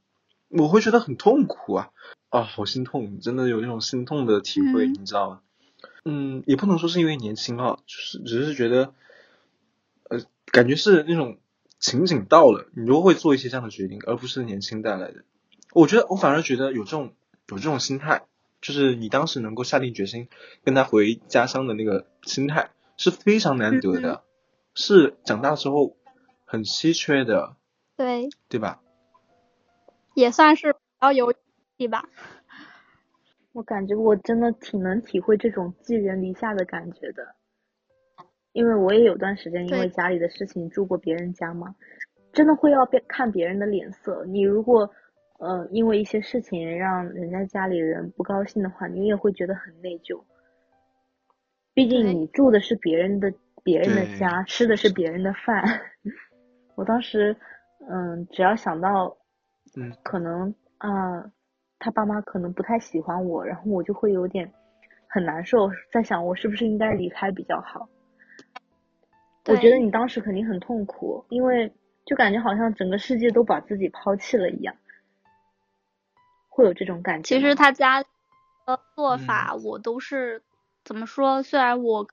[0.48, 1.90] 我会觉得很痛苦啊，
[2.28, 5.40] 啊，好心痛，真的有那种心痛的体会，你知道吗？
[6.04, 8.94] 嗯，也不能说是因为年轻啊，就是只是觉得，
[10.08, 10.20] 呃，
[10.52, 11.38] 感觉是那种。
[11.78, 15.24] 情景到了，你就会做一些这样的决定，而不是年轻带来的。
[15.72, 17.14] 我觉得，我反而觉得有这种
[17.48, 18.22] 有这种心态，
[18.60, 20.28] 就是你当时能够下定决心
[20.64, 24.22] 跟他回家乡的那个心态是非常难得的，
[24.74, 25.96] 是长大之后
[26.44, 27.56] 很稀缺的。
[27.96, 28.80] 对，对吧？
[30.14, 31.32] 也算是比较有
[31.76, 32.08] 气吧。
[33.52, 37.34] 我感觉我真的挺能体会这种寄人篱下的感觉的。
[38.58, 41.72] 因为我也有段时间因为家里的事情住过别人家嘛，
[42.32, 44.24] 真的会要别看别人的脸色。
[44.26, 44.90] 你如果
[45.38, 50.20] 呃因为一些事情让人家家里人不高兴的话，你也会觉得很内疚。
[51.72, 53.32] 毕竟你住的是别人的
[53.62, 55.62] 别人的家，吃的是别人的饭。
[56.74, 57.36] 我当时
[57.88, 59.16] 嗯，只要想到
[59.76, 61.24] 嗯可能啊
[61.78, 64.52] 他爸妈可能不太喜欢我，然后我就会有点
[65.08, 67.88] 很难受，在想我是不是应该离开比较好。
[69.48, 71.72] 我觉得你当时肯定很痛苦，因为
[72.04, 74.74] 就感觉好像整个世界都把自己抛弃了一样，
[76.48, 77.34] 会有这种感觉。
[77.34, 78.08] 其实他家的
[78.94, 80.42] 做法我都是
[80.84, 81.42] 怎么说？
[81.42, 82.06] 虽然我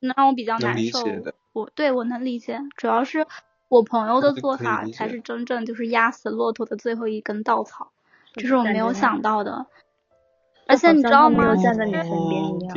[0.00, 1.04] 能让我比较难受，
[1.52, 3.26] 我对我能理解，主要是
[3.68, 7.92] 我朋友的做法才是真正就是压死骆驼的最后一根稻草，
[8.32, 9.66] 这是我没有想到的。
[10.66, 11.56] 而且你知道吗？
[11.56, 12.74] 站在你身边一样。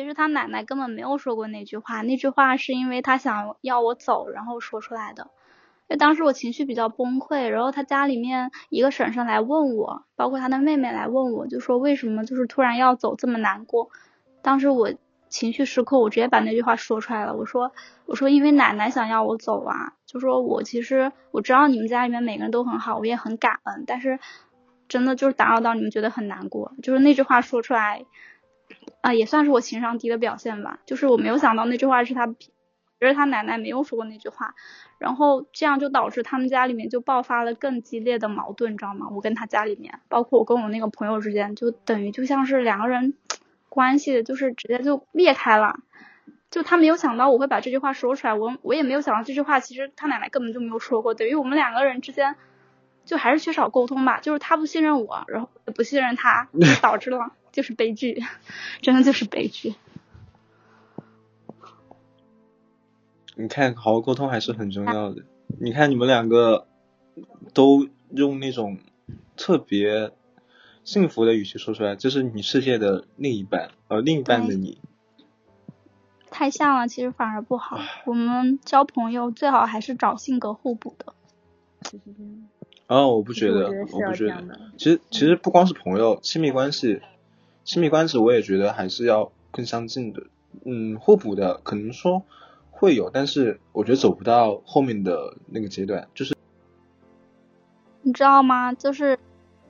[0.00, 5.24] 其实他奶奶根本没有说过那句话，那句话是因为他想要我走，然后说出来的。
[5.88, 13.90] 因为当时我情绪比较崩溃，然后他家里面一个婶婶来问我，包括他的妹妹来问我，就说为什么就是突然要走这么难过。
[14.40, 14.94] 当时我
[15.28, 17.36] 情绪失控，我直接把那句话说出来了。
[17.36, 17.72] 我说
[18.06, 24.18] 我说因为奶奶想要我走啊，就说我其实我知道你们家里面每个人都很好，我也很感恩，但是
[24.88, 26.72] 真的就是打扰到你们，觉得很难过。
[26.82, 28.06] 就是那句话说出来。
[29.00, 30.78] 啊，也算是我情商低的表现吧。
[30.86, 32.36] 就是我没有想到那句话是他，觉
[33.00, 34.54] 得他奶奶没有说过那句话，
[34.98, 39.08] 然后这样就导致他们家里面就爆发了更激烈的矛盾，你知道吗？
[39.10, 43.14] 我跟他家里面，包括我跟我那个朋友之间，就等于就像是两个人
[43.68, 45.80] 关系就是直接就裂开了。
[46.50, 52.34] 就他没有想到我会把这句话说出来，我我也没有想到这句话其实他奶奶根本就没有说过，等于我们两个人之间
[53.04, 54.18] 就还是缺少沟通吧。
[54.20, 56.48] 就是他不信任我，然后也不信任他，
[56.82, 57.32] 导致了。
[57.52, 58.22] 就是悲剧，
[58.80, 59.74] 真的就是悲剧。
[63.36, 65.24] 你看，好好沟通还是很重要的。
[65.58, 66.66] 你看，你们两个
[67.54, 68.78] 都用那种
[69.36, 70.12] 特别
[70.84, 74.78] 幸福的语气说出来，这是你世界的另一半，呃，另一半的你。
[76.30, 77.80] 太像了，其实反而不好。
[78.06, 81.14] 我们交朋友最好还是找性格互补的。
[82.86, 84.60] 哦，我不觉得，我不觉得。
[84.76, 87.00] 其实其实不光是朋友，亲密关系，
[87.64, 90.24] 亲密关系我也觉得还是要更相近的。
[90.64, 92.24] 嗯，互补的可能说
[92.70, 96.08] 会有，但是我觉得走不到后面的那个阶段。
[96.14, 96.36] 就是
[98.02, 98.72] 你知道吗？
[98.72, 99.18] 就是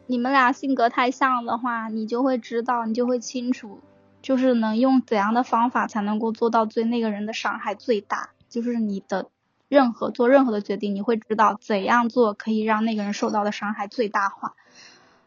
[0.07, 3.81] 你们俩性格太像的话，你就会知道，你就会清楚，
[4.23, 8.31] 就是能用怎样的方法才能够做到对那个人的伤害最大。
[8.49, 9.29] 就是你的
[9.69, 14.55] 任何做任何的决定，你会知道怎样做可以让那个人受到的伤害最大化。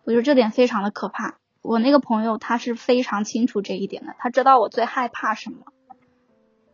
[0.03, 1.35] 我觉得这点非常的可怕。
[1.63, 5.65] 我那个朋友他是非常清楚这一点的，他知道我最害怕什么，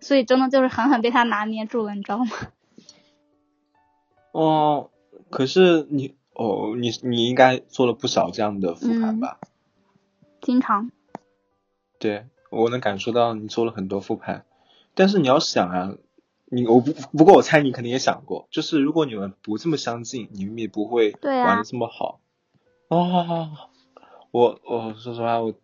[0.02, 2.32] 所以真的就是狠狠被他拿捏住了，你知道吗？
[4.34, 4.90] 哦，
[5.30, 9.40] 可是你哦，你你应该做了不少这样的复盘吧？
[10.42, 10.92] 经常。
[12.00, 14.46] 对，我能感受到你做了很多复盘，
[14.96, 15.94] 但是你要想啊，
[16.46, 22.20] 你我不不过我猜你肯定也想过，就是如果你们不这么相近，你们也不会玩的这么好。
[22.88, 23.50] 哦。
[24.32, 25.56] 我我说实话，我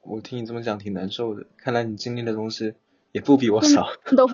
[0.00, 1.46] 我听你这么讲挺难受的。
[1.58, 2.72] 看来你经历的东西
[3.12, 3.88] 也不比我少。
[4.16, 4.26] 都。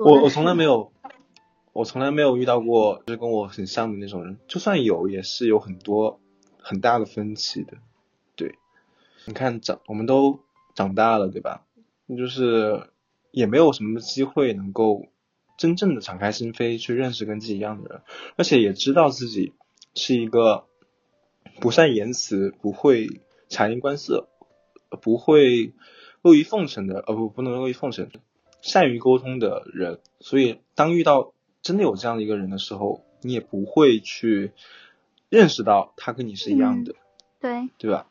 [0.00, 0.90] 我我从来没有，
[1.72, 4.38] 我从来没有遇到过就是跟我很像的那种人。
[4.48, 6.18] 就算有，也是有很多
[6.58, 7.74] 很大的分歧的。
[8.34, 8.56] 对，
[9.26, 10.40] 你看长我们都
[10.74, 11.62] 长大了，对吧？
[12.08, 12.90] 就是
[13.30, 15.06] 也没有什么机会能够
[15.56, 18.02] 真正的敞开心扉去认识跟自己一样的人，
[18.34, 19.52] 而且也知道自己
[19.94, 20.66] 是一个。
[21.60, 24.28] 不善言辞，不会察言观色，
[25.00, 25.72] 不会
[26.22, 28.10] 阿谀奉承的，呃不，不能阿谀奉承，
[28.60, 30.00] 善于沟通的人。
[30.20, 31.32] 所以，当遇到
[31.62, 34.52] 真的有这样的一个人的时候，你也不会去
[35.28, 36.94] 认识到他跟你是一样的，
[37.40, 38.06] 对，对吧？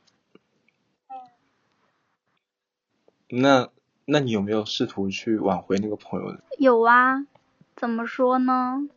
[3.30, 3.70] 那，
[4.06, 6.38] 那你有没有试图去挽回那个朋友？
[6.60, 7.26] 有啊，
[7.76, 8.88] 怎么说呢？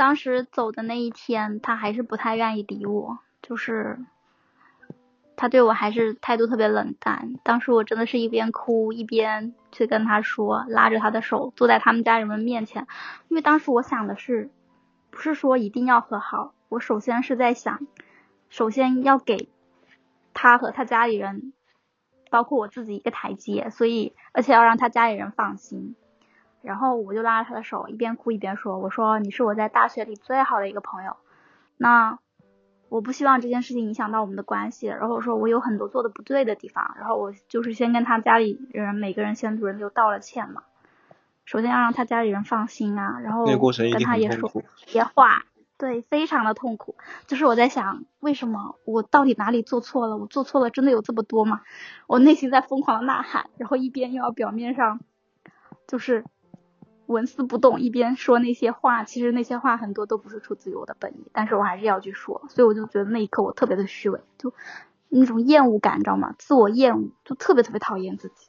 [0.00, 3.98] 当时走的那一天，他还是不太愿意理我，就是
[5.36, 7.34] 他对我还是态度特别冷淡。
[7.44, 12.86] 当时我真的是一边哭一边去跟他说，拉着他的手坐在他们家人们面前，
[13.28, 14.50] 因为当时我想的是，
[15.10, 17.86] 不是说一定要和好，我首先是在想，
[18.48, 19.50] 首先要给
[20.32, 21.52] 他和他家里人，
[22.30, 25.94] 包括我自己一个台阶，所以而且要让他家里人放心。
[26.62, 31.16] 然后我就拉着他的手，一边哭一边说：“我说你是我在大学里最好的一个朋友，
[31.76, 32.18] 那
[32.88, 34.86] 我不希望这件事情影响到我们的关系。
[34.86, 40.64] 然后我说我有很多做的不对的地方，然后我就是先跟他家里人每个人先轮流道了歉嘛。
[41.46, 44.50] 首先要让他家里人放心啊，然后跟他也说
[44.86, 45.44] 别话，
[45.78, 46.94] 对，非常的痛苦。
[47.26, 50.16] 就是我在想，为什么我到底哪里做错了？
[50.18, 51.62] 我做错了真的有这么多吗？
[52.06, 55.00] 我内心在疯狂的呐喊，然后一边又要表面上
[55.86, 56.24] 就是。
[57.10, 64.54] 纹丝不动，一边说那些话，其实那些话很多都不是出自于我的本意，但是我还是要去说，所以我就觉得那一刻我特别的虚伪，就
[65.08, 66.34] 那种厌恶感，你知道吗？
[66.38, 68.46] 自我厌恶，就特别特别讨厌自己，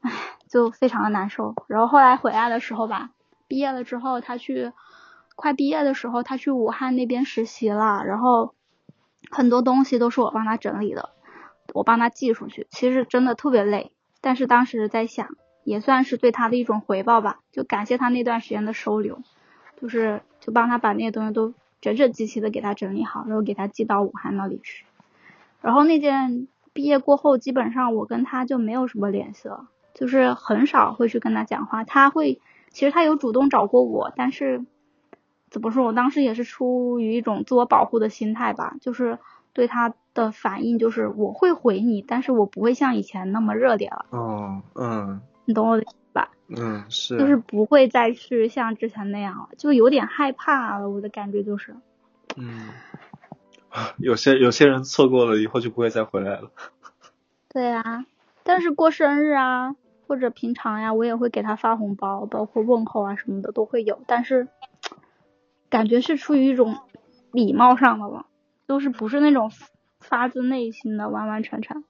[0.00, 0.12] 唉，
[0.48, 1.54] 就非常的难受。
[1.66, 3.10] 然后后来回来的时候吧，
[3.48, 4.72] 毕业了之后，他去
[5.34, 8.54] 快毕业的时候，他去武汉那边实习了，然后
[9.30, 11.10] 很多东西都是我帮他整理的，
[11.74, 15.26] 我帮他寄出去，其实真的特别累，但是当时在想。
[15.68, 19.20] 也算是对他的一种回报吧，就感谢他那段时间的收留，
[19.78, 21.52] 就是就帮他把那些东西都
[21.82, 24.86] 整整齐齐的给他整理好，然后给他寄到武汉那里去。
[25.60, 31.84] 然后那件毕业过后，基本上我跟他就没有什么联系了，就是很少会去跟他讲话。
[31.84, 32.40] 他会，
[32.70, 34.64] 其实他有主动找过我，但是
[35.50, 39.18] 怎么说，我当时也是出于一种自我保护的心态吧，就是
[39.52, 44.06] 对他的反应就是我会回你，但是我不会像以前那么热烈了。
[44.10, 45.20] 哦，嗯。
[45.48, 46.30] 你懂我的意思吧？
[46.48, 50.90] 嗯，是，就是不会再去像之前那样了，就有点害怕了。
[50.90, 51.74] 我的感觉就是，
[52.36, 52.68] 嗯，
[53.96, 56.50] 有些有些人错过了以后就不会再回来了。
[57.48, 58.04] 对啊，
[58.42, 59.74] 但是过生日啊
[60.06, 64.48] 或者平常呀，我也会给他发红包，包括问候啊什么的都会有，但是
[65.70, 66.76] 感觉是出于一种
[67.32, 68.26] 礼貌上的了，
[68.68, 69.50] 就是不是那种
[69.98, 71.84] 发自内心的完完全全。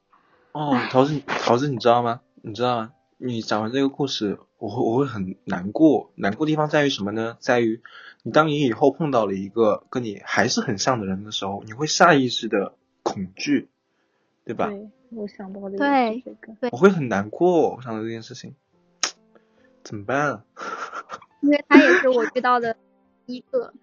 [0.52, 2.20] 哦，桃子，桃子，你知道吗？
[2.40, 2.92] 你知道吗？
[3.18, 6.12] 你讲完这个故事，我会我会很难过。
[6.14, 7.36] 难过地方在于什么呢？
[7.40, 7.82] 在于
[8.22, 13.68] 你当你以后碰到了一个跟你还是很像的人的时候，你会下意识的恐惧，
[14.44, 14.68] 对吧？
[14.68, 16.54] 对，我想到的对这个。
[16.60, 17.74] 对，我会很难过。
[17.74, 18.54] 我想到这件事情，
[19.82, 20.44] 怎么办啊？
[21.42, 22.76] 因为他也是我遇到的
[23.26, 23.74] 一个，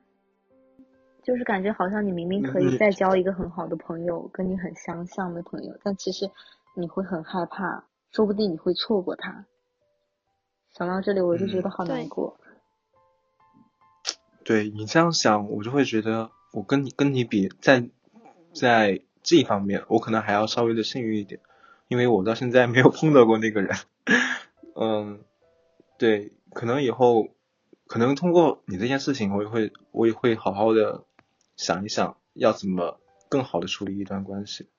[1.24, 6.32] 就是感觉好像你明明可以再交一个很好的朋友，跟你很相像的朋友，但其实。
[6.78, 7.86] 你会很害怕，
[8.16, 9.46] 说不定你会错过他。
[10.72, 12.40] 想到这里，我就觉得好难过。
[14.46, 17.90] 对你这样想，我就会觉得我跟你跟你比，在
[18.54, 21.42] 在这一方面，我可能还要稍微的幸运一点，
[21.90, 23.76] 因为我到现在没有碰到过那个人。
[24.76, 25.20] 嗯，
[25.98, 27.28] 对，可能以后，
[27.86, 31.04] 可能通过你这件事情，我也会我也会好好的
[31.58, 32.98] 想一想，要怎么
[33.28, 34.70] 更好的处理一段关系。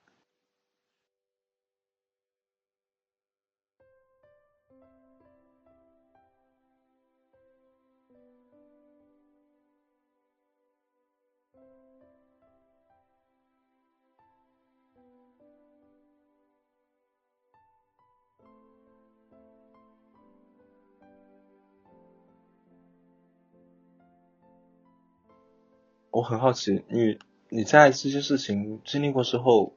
[26.27, 27.19] 很好奇，你
[27.49, 29.77] 你在这些事情经历过之后，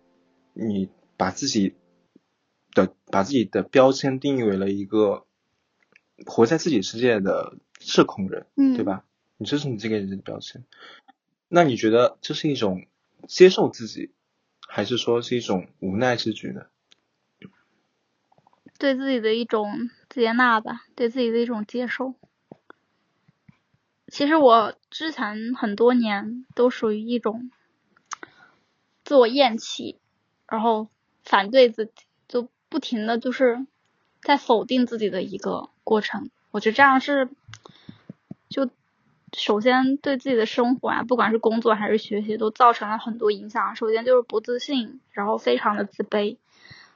[0.54, 1.76] 你把自己
[2.74, 5.28] 的把自己的标签定义为了一个
[6.26, 9.06] 活在自己世界的社恐人，嗯，对吧？
[9.38, 10.66] 你这是你这个人的标签。
[11.48, 12.88] 那你觉得这是一种
[13.28, 14.12] 接受自己，
[14.68, 16.66] 还是说是一种无奈之举呢？
[18.80, 22.16] 对自己的一种接纳吧，对自己的一种接受。
[24.12, 27.52] 其实我之前很多年都属于一种
[29.04, 29.98] 自我厌弃，
[30.48, 30.88] 然后
[31.24, 31.92] 反对自己，
[32.28, 33.66] 就不停的就是
[34.22, 36.30] 在否定自己的一个过程。
[36.52, 37.30] 我觉得这样是，
[38.50, 38.70] 就
[39.34, 43.76] 首先对自己的生活啊，不管是工作还是学习，都造成了很多影响。
[43.76, 46.38] 首先就是不自信，然后非常的自卑，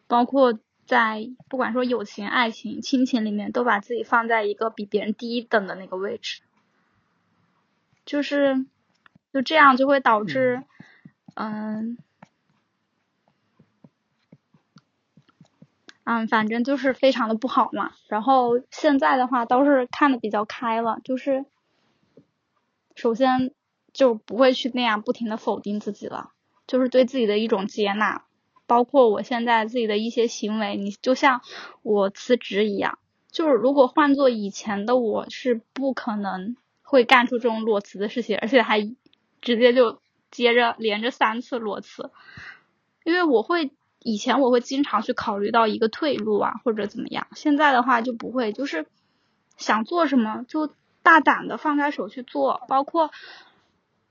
[0.08, 6.42] 包括在不管说友情、爱情、亲情里面，都把自己放在一个比别人低一等的那个位置。
[8.06, 8.66] 就是，
[9.34, 10.64] 就这样就会导致，
[11.36, 11.98] 嗯，
[16.04, 17.92] 嗯，反正就是非常的不好嘛。
[18.08, 21.46] 然后现在的话倒是看的比较开了，就是
[22.96, 23.52] 首先
[23.94, 26.32] 就不会去那样不停的否定自己了，
[26.68, 28.26] 就是对自己的一种接纳。
[28.66, 31.42] 包括我现在自己的一些行为，你就像
[31.82, 32.98] 我辞职一样，
[33.30, 36.56] 就是如果换做以前的我，是不可能。
[36.94, 38.82] 会干出这种裸辞的事情，而且还
[39.42, 42.12] 直接就接着连着三次裸辞，
[43.04, 48.86] 因为我会以前我会经常去考虑到一个退路啊或者怎么样，现在的话就不会，就是
[49.58, 50.70] 想做什么就
[51.02, 53.10] 大胆的放开手去做，包括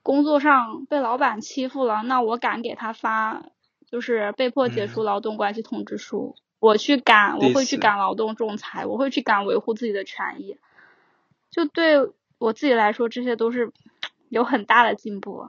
[0.02, 3.44] 工作上被老板欺负了，那我敢给他发
[3.86, 10.56] 就是被迫解除劳动关系通知书，我去赶，我会去赶劳动仲裁，我会去赶维护自己的权益，
[11.52, 12.10] 就对。
[12.42, 13.72] 我自己来说，这些都是
[14.28, 15.48] 有很大的进步，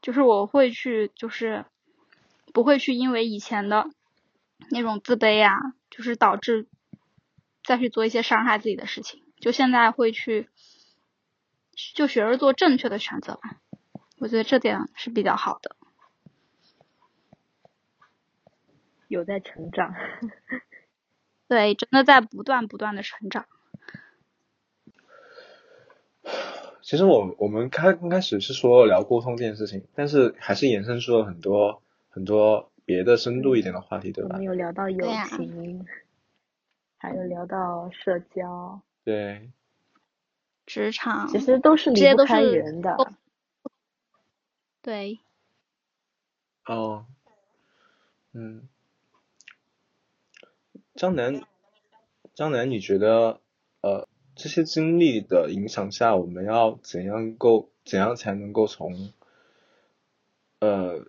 [0.00, 1.64] 就是我会去，就是
[2.54, 3.90] 不会去因为以前的
[4.70, 5.58] 那种自卑啊，
[5.90, 6.68] 就是导致
[7.64, 9.24] 再去做一些伤害自己的事情。
[9.40, 10.48] 就现在会去，
[11.96, 13.56] 就学着做正确的选择吧。
[14.18, 15.74] 我觉得这点是比较好的。
[19.08, 19.92] 有在成长，
[21.48, 23.46] 对，真的在不断不断的成长。
[26.88, 34.30] 其实我我们开刚开始是说聊沟通这件事情，但是还是延伸出了很多很多别的深度一点的话题，对吧？
[34.32, 35.06] 我们有聊到友
[35.36, 35.84] 情，
[36.96, 39.50] 还有聊到社交，对，
[40.64, 42.96] 职场，其实都是离不开人的，
[44.80, 45.18] 对。
[46.64, 47.04] 哦，
[48.32, 48.66] 嗯，
[50.94, 51.42] 张楠，
[52.34, 53.42] 张楠，你觉得
[53.82, 54.08] 呃？
[54.38, 59.12] 这些经历的影响下，我们要怎样够怎样才能够从，
[60.60, 61.04] 呃，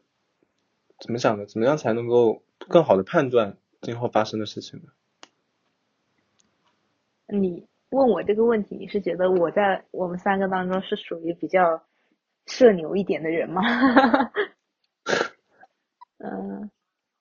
[1.00, 1.46] 怎么想呢？
[1.46, 4.90] 怎么样才能够更好的判断今后发生的事情呢？
[7.28, 11.84] 你问我这个问题，你是觉得我在我们三个当中是属于比较
[12.48, 13.62] 社牛一点的人吗？
[16.18, 16.72] 嗯，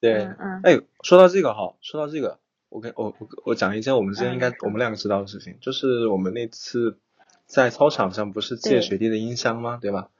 [0.00, 2.38] 对，嗯，哎，说到这个哈，说到这个。
[2.68, 6.98] 我跟我我我讲一件我们之间应该我们两个知道的事情，就是我们那次
[7.46, 9.78] 在操场上不是借学弟的音箱吗？
[9.80, 10.10] 对吧？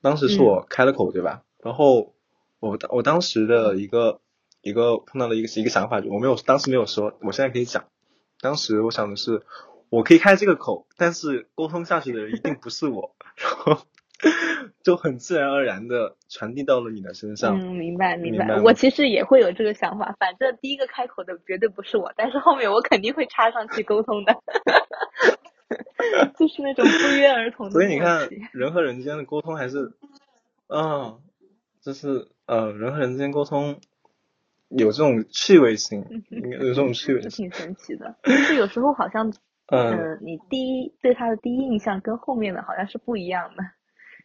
[0.00, 1.42] 当时是我开了口，对吧？
[1.62, 2.14] 然后
[2.60, 4.20] 我我当时的一个
[4.62, 7.84] 一个碰到了一个一个想法，我没有当时没有说，我现在可以讲。
[8.40, 9.42] 当时我想的是，
[9.88, 13.14] 我可以开这个口，但是沟通下去的人一定不是我。
[13.36, 13.82] 然后。
[14.84, 17.58] 就很自然而然的传递到了你的身上。
[17.58, 18.60] 嗯，明白明白。
[18.60, 24.36] 我其实也会有这个想法，反正第一个开口的绝对不是我，但是后面我肯定会插上去沟通的。
[26.38, 27.72] 就是那种不约而同的。
[27.72, 29.92] 所以你看，人和人之间的沟通还是，
[30.68, 31.18] 嗯，
[31.80, 33.80] 就是呃，人和人之间沟通，
[34.68, 38.16] 有这种趣味性，有这种趣味性，挺神奇的。
[38.22, 39.32] 就是有时候好像，
[39.68, 43.64] 嗯，你第一对他的第一印象跟后面的好像是不一样的。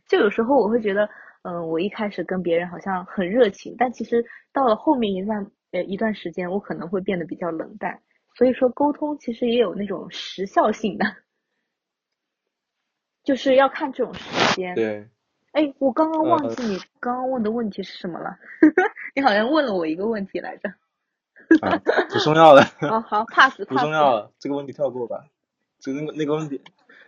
[0.10, 1.08] 就有时候我会觉得，
[1.44, 8.02] 嗯，我一开始跟别人好像很热情，但其实到了后面一段呃一段时间，我可能会变得比较冷淡。
[8.36, 11.06] 所以说，沟通其实也有那种时效性的，
[13.24, 14.76] 就是要看这种时间。
[14.76, 15.08] 对。
[15.52, 18.38] 哎，我刚刚忘记你刚刚问的问题是什么了。
[19.16, 20.70] 你好像问了我一个问题来着。
[21.62, 21.76] 啊，
[22.10, 22.62] 不重要的。
[22.82, 23.58] 哦，好，pass。
[23.68, 25.26] 不重要了，这个问题跳过吧。
[25.80, 26.62] 就那个那个问题，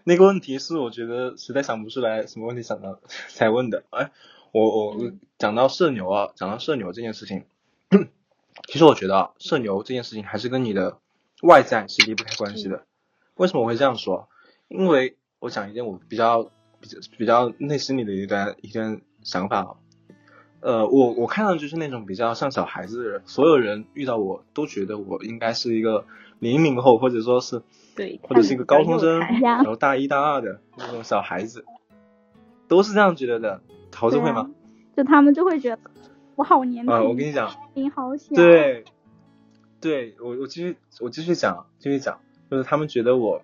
[0.03, 2.99] 那个问题是我觉得实在想不出来什么问题想到
[3.29, 3.83] 才问的。
[3.89, 4.11] 哎，
[4.51, 7.45] 我我讲到社牛啊，讲到社牛这件事情，
[8.67, 10.97] 其实我觉得啊，社牛这件事情还是跟你的
[11.41, 12.85] 外在是离不开关系的。
[13.35, 14.29] 为什么我会这样说？
[14.67, 16.51] 因为我讲一件我比较。
[16.81, 19.77] 比较比较内心里的一段一段想法啊，
[20.61, 26.05] 呃，我我看上去是那种比较像小孩子的人，所有人遇到我都觉得我应该是一个
[26.39, 27.61] 零零后，或者说是
[27.95, 31.65] 对，或者是一个高中生，然后大一大二的那种小孩子，
[32.67, 33.61] 都是这样觉得的。
[33.91, 34.49] 桃子会吗？
[34.95, 35.79] 就他们就会觉得
[36.35, 38.35] 我好年轻，我跟你讲，你好小。
[38.35, 38.85] 对，
[39.81, 42.19] 对我我继续我继续讲继续讲，
[42.49, 43.41] 就是他们觉得我。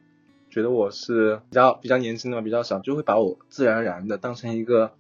[0.49, 4.94] 觉得我是比较比较年轻的嘛，比较小，就会把我自然而然的当成一个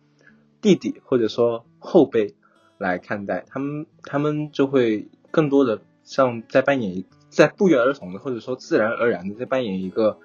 [0.61, 2.35] 弟弟或者说后辈
[2.77, 3.45] 来看待。
[3.47, 10.19] 他们他们就会更多的像在扮演在不约而同的或者说自然而然的在扮演一个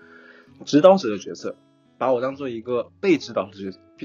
[0.64, 1.56] 指导者的角色，
[1.98, 3.58] 把我当做一个被指导者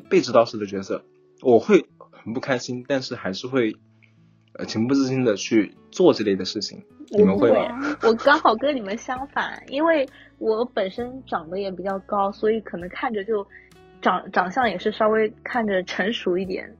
[0.10, 1.04] 被指导者的角色。
[1.42, 3.76] 我会很不开心，但是还是会
[4.54, 6.84] 呃情不自禁的去做这类的事情。
[7.10, 7.98] 你们会吗？
[8.02, 10.10] 我刚好跟你们相反，因为
[10.40, 13.48] 我本身长得也比较高，所以可能看着就
[14.02, 16.76] 长长相也是稍微看着成熟一点，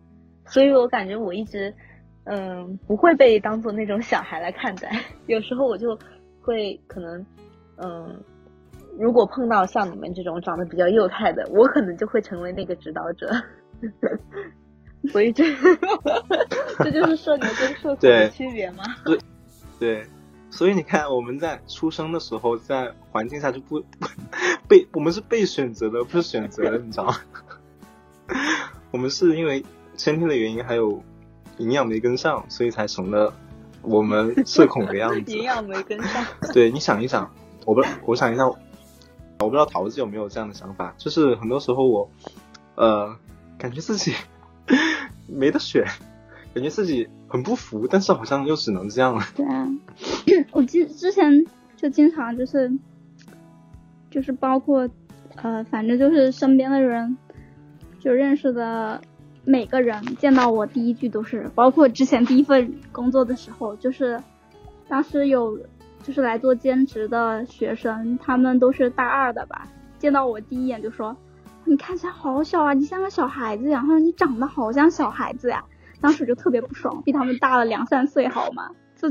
[0.48, 1.74] 所以我感觉我一直
[2.24, 5.04] 嗯不会被当做那种小孩来看待。
[5.28, 5.98] 有时候我就
[6.42, 7.26] 会可能
[7.78, 8.20] 嗯，
[8.98, 13.32] 如果碰到像你们这种长得比较幼态的，我可能就会成为那个指导者。
[15.12, 15.44] 所以这
[16.84, 18.84] 这就是社牛跟社恐的区别吗？
[19.06, 19.20] 对
[19.80, 20.08] 对。
[20.50, 23.84] 所以你看，我们在出生的时候，在环境下就不
[24.68, 27.16] 被我们是被选择的，不是选择的，你知道吗？
[28.92, 29.64] 我们是因为
[29.98, 31.04] 先天的原因，还有
[31.58, 33.34] 营养没跟上，所以才成了
[33.82, 35.20] 我们社恐的样子。
[35.36, 36.24] 营养没跟上。
[36.54, 37.30] 对，你想一想，
[37.66, 38.56] 我不，我想一下，我
[39.40, 42.10] 不知道桃子有没有这样的想法，就是很多时候我，
[42.76, 43.14] 呃，
[43.58, 44.14] 感觉自己
[45.28, 45.86] 没得选。
[46.54, 49.22] 感觉自己很不服，但是好像又只能这样了。
[49.36, 49.68] 对啊，
[50.52, 51.46] 我记之前
[51.76, 52.72] 就经常就是，
[54.10, 54.90] 就是包括
[55.36, 57.16] 呃，反正就是身边的人，
[58.00, 59.00] 就认识的
[59.50, 64.22] 每个人见到我第一句都是，包括之前第一份工作的时候，就是
[64.90, 65.58] 当时有
[66.04, 69.66] 就是来做兼职的学生，他们都是大二的吧，
[70.00, 71.16] 见到我第一眼就说
[71.64, 75.64] ：“你看起来好小啊，你像个小孩子呀。”他说：“你长得好像小孩子呀。”
[76.02, 78.72] 当时就特别不爽，比他们大了两三岁，好吗？
[78.98, 79.10] 就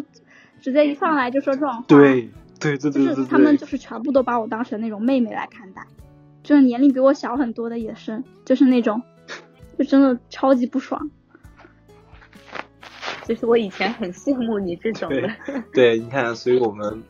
[0.61, 2.31] 直接一上来就说这种话，对
[2.61, 5.87] 对对对，就是他们就是全部都把我当成那种妹妹来看待，
[6.43, 9.03] 就是年龄比我小很多的也是，就是那种，
[9.79, 11.11] 就真的超级不爽。
[13.25, 15.29] 其实我以前很羡慕你这种的，
[15.73, 17.03] 对，你看，所以我们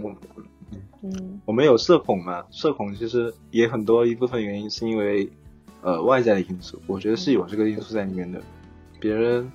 [0.00, 0.14] 我
[1.02, 2.44] 嗯，我们有社恐嘛？
[2.50, 5.30] 社恐其实也很多一部分原因是因为
[5.82, 8.40] 呃外在的因素，我觉得是有这个因素在里面的。
[8.98, 9.52] 别人，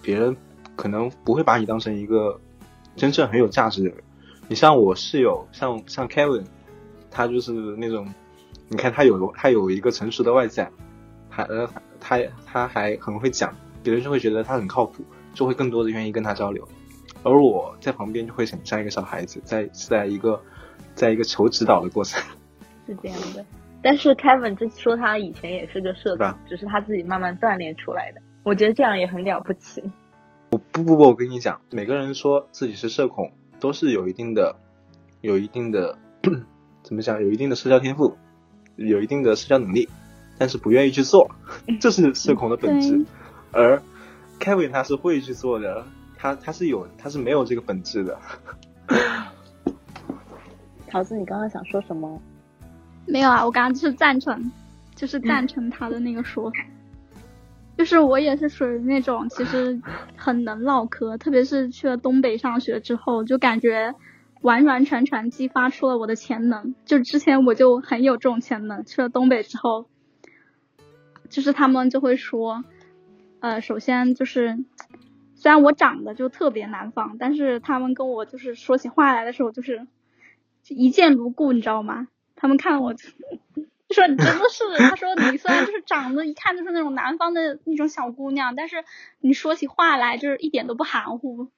[0.00, 0.34] 别人
[0.76, 2.40] 可能不会把你当成一个
[2.96, 3.98] 真正很有价值的人。
[4.48, 6.44] 你像我室友，像像 Kevin，
[7.10, 8.06] 他就是那种，
[8.68, 10.70] 你看他有他有一个成熟的外在，
[11.34, 11.68] 还呃
[12.00, 13.52] 他他还很会讲，
[13.82, 16.66] 别人就会觉得他很靠谱，就会更多的愿意跟他交流。
[17.24, 20.40] 而我在旁边就会很像一个小孩子，在在一个
[20.94, 22.22] 在一个求指导的过程。
[22.86, 23.44] 是这样的，
[23.82, 28.20] 但是 Kevin 这说他以前也是个社恐，只是他自己慢慢锻炼出来的。
[28.42, 29.82] 我觉得这样也很了不起。
[30.50, 34.54] 我不不不，我跟你讲，每个人说自己是社恐，都是有一定的、
[35.22, 35.98] 有一定的
[36.84, 38.16] 怎么讲，有一定的社交天赋，
[38.76, 39.88] 有一定的社交能力，
[40.38, 41.30] 但是不愿意去做，
[41.80, 43.04] 这是社恐的本质。
[43.52, 43.82] 而
[44.40, 45.86] Kevin 他是会去做的，
[46.16, 48.18] 他他是有，他是没有这个本质的。
[50.88, 52.20] 桃子，你刚刚想说什么？
[53.06, 54.50] 没有啊，我刚刚就是赞成，
[54.94, 56.56] 就是赞成他的那个说法。
[57.76, 59.80] 就是我也是属于那种其实
[60.16, 63.94] 很能唠嗑，特别是去了东北上学之后，就感觉
[64.42, 66.76] 完完全全激发出了我的潜能。
[66.84, 69.88] 就之前我就很有这种潜能，去了东北之后，
[71.34, 72.64] 就是他们就会说，
[73.40, 74.56] 呃，首先就是
[75.34, 79.88] 虽然我长得就特别南方，但是他们跟我就是说起话来的时候，就是
[80.68, 82.06] 一见如故，你知道吗？
[82.36, 83.08] 他们看我就
[83.90, 88.84] 说你真的是，他说你虽然就是长得一看就是那种南方的那种小姑娘，但是
[89.18, 91.48] 你说起话来就是一点都不含糊，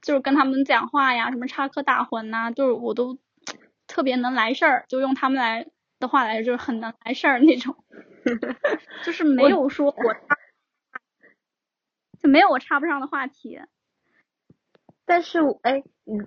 [0.00, 3.18] 就是跟他们讲话呀，什么插科打诨呐，就是我都
[3.88, 5.66] 特别能来事儿，就用他们来
[5.98, 7.76] 的话来，就是很能来事儿那种，
[9.04, 10.16] 就是没有说我。
[12.20, 13.60] 就没有我插不上的话题，
[15.04, 16.20] 但是哎，你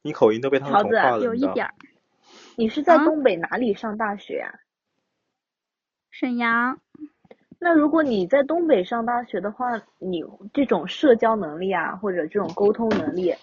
[0.00, 1.68] 你口音都被他们同化了，有一点。
[2.56, 4.60] 你是在东北哪里上大学呀？
[6.10, 6.80] 沈阳。
[7.58, 10.24] 那如果你在东北上大学的话，你
[10.54, 13.34] 这种社交能力啊，或者这种沟通能力，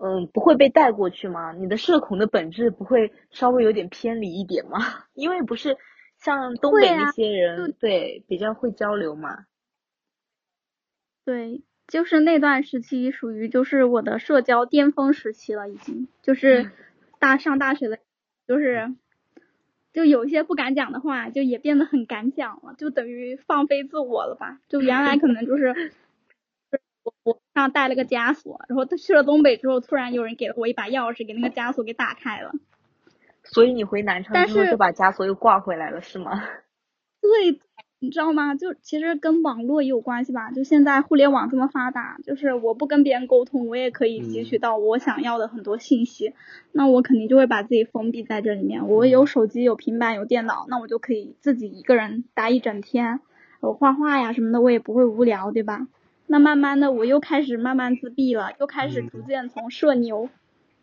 [0.00, 1.52] 嗯，不会被带过去吗？
[1.52, 4.78] 你的社恐的本质不会稍微有点偏离一点吗？
[5.14, 5.76] 因为不是
[6.18, 9.46] 像东北那些人，对，比较会交流嘛。
[11.24, 16.70] 对，就是那段时期属于就是我的社交巅峰时期了，已经就是
[17.18, 17.98] 大上大学的，
[18.46, 18.94] 就是
[19.92, 24.60] 就有一些不敢讲的话，就也变得很敢讲了，就等于放飞自我了吧。
[24.68, 25.92] 就原来可能就是
[27.04, 32.52] 我我上带了个枷锁，然后去了东北之后，突然有人给了我一把钥匙，给那个枷锁给打开了。
[33.52, 36.42] 所以你回南昌之后就把枷锁又挂回来了，是吗？
[37.20, 37.60] 对。
[38.00, 38.54] 你知道吗？
[38.54, 40.52] 就其实跟网络也有关系吧。
[40.52, 46.32] 就现在互联网这么发达，就是我不跟别人沟通，我也可以汲取到我想要的很多信息。
[46.70, 48.86] 那我肯定就会把自己封闭在这里面。
[48.86, 53.18] 我有手机、有平板、有电脑，那我就可以自己一个人待一整天。
[53.58, 55.88] 我画画呀什么的，我也不会无聊，对吧？
[56.28, 60.28] 那慢慢的，我又开始慢慢自闭了，又开始逐渐从社牛，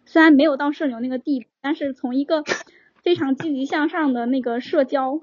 [0.06, 2.44] 虽然没有到社牛那个地步，但是从一个
[3.04, 5.20] 非常积极向上的那个社交。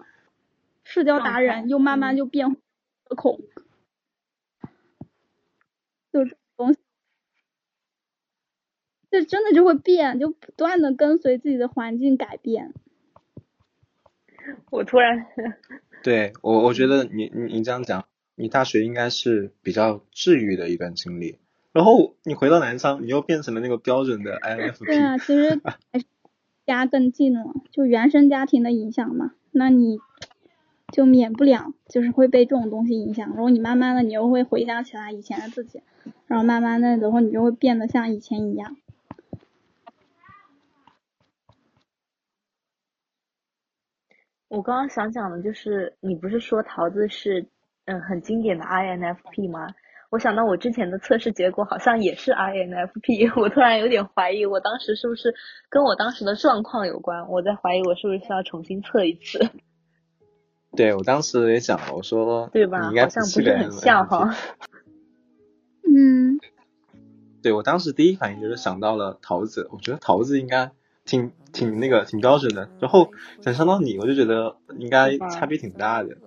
[0.84, 3.40] 社交达人又慢慢就变社恐，
[6.12, 6.80] 就这东西，
[9.08, 12.74] 这真的就会变，就不断的跟随自己的环境改变。
[14.70, 15.28] 我突然，
[16.02, 21.38] 对我我觉得你你你这样讲，你大学应该是比较治愈的一段经历，
[21.72, 24.84] 然后你回到南昌，你又变成了那个标准的 INFP。
[24.84, 26.04] 对啊，其实还是
[26.66, 29.32] 家更近了，就原生家庭的影响嘛。
[29.50, 29.98] 那你。
[30.92, 35.80] 就免不了，就是会被这种东西影响，然后你慢慢的，你又会回想起来以前的自己，
[36.26, 38.76] 然后慢慢的，然后你就会变得像以前一样。
[44.48, 47.46] 我刚刚想讲的就是，你不是说桃子是
[47.86, 49.74] 嗯很经典的 INFP 吗？
[50.12, 55.34] 我想到我之前的测试结果好像也是 INFP， 我突然有点怀疑，我当时是不是
[55.70, 57.26] 跟我当时的状况有关？
[57.30, 59.40] 我在怀疑我是不是需要重新测一次。
[60.76, 62.82] 对，我当时也想了，我说，对吧？
[62.82, 64.36] 好像不是很像哈。
[65.88, 66.38] 嗯。
[67.42, 70.72] 对，我当时第一反应就是想到了桃子，我觉得桃子应该
[71.06, 72.68] 挺挺那个挺标准的。
[72.80, 73.10] 然后
[73.40, 76.18] 想象到你，我就觉得应该差别挺大的。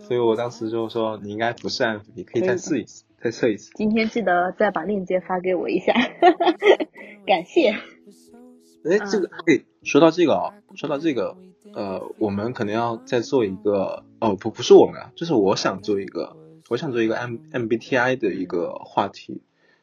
[0.00, 3.70] 所以我当时就说你应该不是 F，你可以再试一次，再测一次。
[3.74, 5.92] 今天记得再把链接发给我一下，
[7.26, 7.70] 感谢。
[8.84, 11.36] 哎，这个哎，说到这个啊，说到这个。
[11.74, 16.36] 呃，我们可能要再做一个哦，不，不是我们啊，就是我想做一个，
[16.68, 19.40] 我想做一个 M MBTI 的一个话题，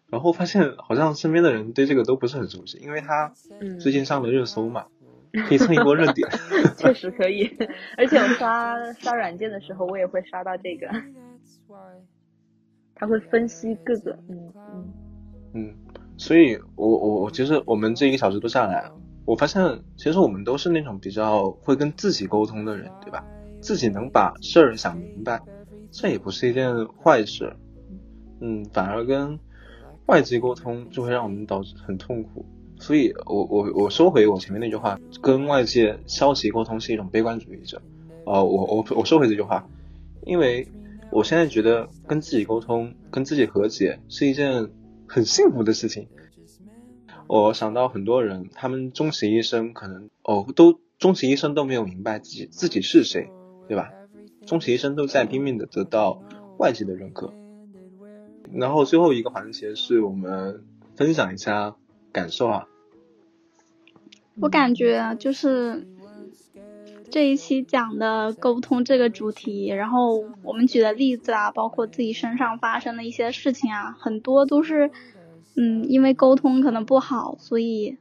[0.08, 3.34] 然后发现好像身边的人对这个都不是很熟悉，因为他
[3.82, 4.86] 最近上了热搜嘛，
[5.48, 6.28] 可以蹭一波热点。
[6.78, 7.50] 确实可以，
[7.98, 10.88] 而且我刷刷软件的时候，我也会刷到这个，
[12.96, 14.94] 他会分析各个，嗯嗯
[15.54, 15.76] 嗯，
[16.18, 18.90] 所以我我我其实我们这一个小时都下来。
[19.26, 19.62] 我发现，
[19.96, 23.24] 其实我们都是那种比较会跟自己沟通的人，对吧？
[23.62, 25.40] 自己能把事儿想明白，
[25.92, 27.56] 这也不是一件坏事。
[28.42, 29.38] 嗯，反而跟
[30.08, 32.44] 外界沟通就会让我们导致很痛苦。
[32.80, 37.82] 所以，我我我收回我前面那句话，跟外界消极沟通是一种悲观主义者。
[38.26, 39.68] 呃，我我我收回这句话，
[40.26, 40.68] 因为
[41.12, 44.70] 我现在觉得跟自己沟通、跟自己和解是一件
[45.08, 46.08] 很幸福的事情。
[47.28, 53.30] 我想到很多人，他们终其一生可能哦，都终其一生都没有明白自己自己是谁，
[53.68, 53.92] 对吧？
[54.46, 56.24] 终其一生都在拼命的得到
[56.58, 57.34] 外界的认可。
[58.52, 60.64] 然后最后一个环节是我们
[60.96, 61.76] 分享一下
[62.12, 62.68] 感受啊。
[64.42, 65.88] 我感觉就是
[67.10, 74.92] 这一期讲的沟通这个主题，然后我们举的例子啊，包括自己身上发生的一些事情啊，很多都是。
[75.62, 77.98] 嗯，因为沟通可能不好，所以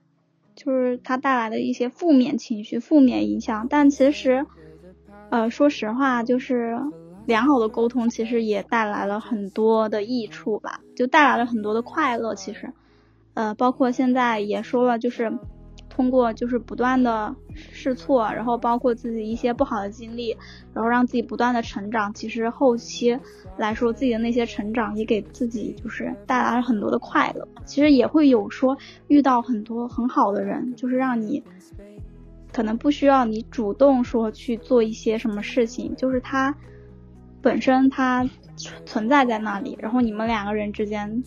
[0.54, 3.66] 就是它带来的一些负面情绪、负面影响。
[3.68, 4.46] 但其实，
[5.30, 6.78] 呃，说实话，就是
[7.26, 12.36] 良好的沟通其实也带来了很多的益处吧，就带来了很多的快乐。
[12.36, 12.72] 其实，
[13.34, 15.32] 呃，包括现在也说了，就是
[15.98, 20.30] 通过就是不断的试错，然后包括自己一些不好的经历，
[20.72, 22.14] 然后让自己不断的成长。
[22.14, 23.18] 其实后期
[23.56, 27.48] 来说，自己的那些成长也给自己就是带来了很多的快乐。
[27.64, 31.42] 其实也会有说遇到很多很好的人，就是让你。
[32.52, 36.54] 可能不需要你主动说去做一些什么事情，就是他
[37.42, 38.24] 本身他
[38.86, 41.24] 存在在那里，然后你们两个人之间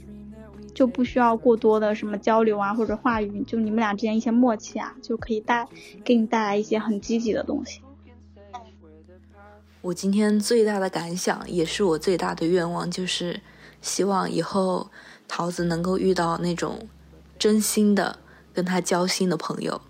[0.73, 5.67] 就不需要过多的什么交流啊或者话语，就你们俩之间一些默契啊，就可以带
[6.03, 7.81] 给你带来一些很积极的东西。
[9.81, 13.41] 我今天最大的感想，也是我最大的愿望，就是
[13.81, 14.91] 希望以后
[15.27, 16.87] 桃子能够遇到那种
[17.39, 18.19] 真心的
[18.53, 19.81] 跟他交心的朋友。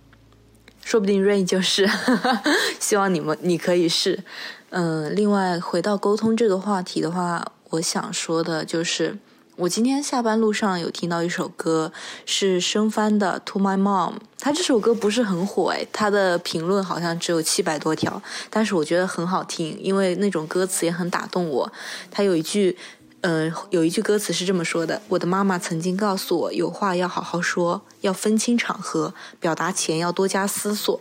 [0.84, 1.88] 说不定 Rain 就是，
[2.80, 4.24] 希望你们你可以是，
[4.70, 9.20] 嗯，另外回到沟通这个话题的话，我想说的就是，
[9.62, 11.94] 我今天下班路上有听到一首歌，
[12.26, 18.20] 是申帆的《To My Mom》，他这首歌不是很火诶，他的评论好像只有七百多条，
[18.50, 21.72] 但是我觉得很好听，因为那种歌词也很打动我，
[22.10, 22.76] 他有一句。
[23.24, 31.00] 嗯，有一句歌词是这么说的：“我的妈妈曾经告诉我，有话要好好说，要分清场合，表达前要多加思索。”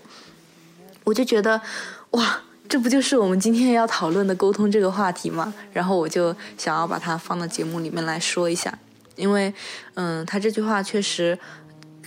[1.04, 1.62] 我就觉得，
[2.10, 5.52] 哇，这不就是我们今天要讨论的沟通这个话题吗？
[5.72, 8.78] 然后我就想要把它放到节目里面来说一下，
[9.16, 9.52] 因为，
[9.94, 11.36] 嗯，他这句话确实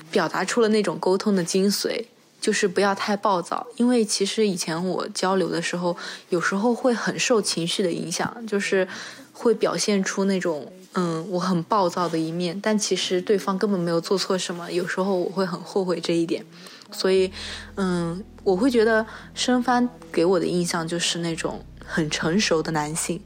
[0.10, 2.06] 表达出了那种沟通的精髓，
[2.40, 3.68] 就是不要太暴躁。
[3.76, 5.98] 因为其实以前我交流的时候，
[6.30, 8.88] 有时候会很受情绪的影响，就是。
[9.36, 14.72] 会表现出那种嗯我很暴躁的一面，但其实对方根本没有做错什么。
[14.72, 16.46] 有时候我会很后悔这一点，
[16.94, 17.32] 所以
[17.76, 23.22] 嗯我会觉得申帆给我的印象就是那种很成熟的男性，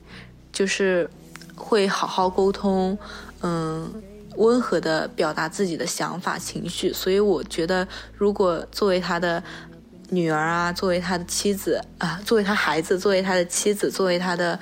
[0.51, 1.09] 就是
[1.55, 2.97] 会好好沟通，
[3.41, 3.91] 嗯
[4.37, 6.91] 温和的表达自己的想法情绪。
[6.93, 9.43] 所以我觉得如果作为他的
[10.09, 14.59] 女儿啊，作为他的妻子啊，作为他孩子，作为他的妻子，作为他的。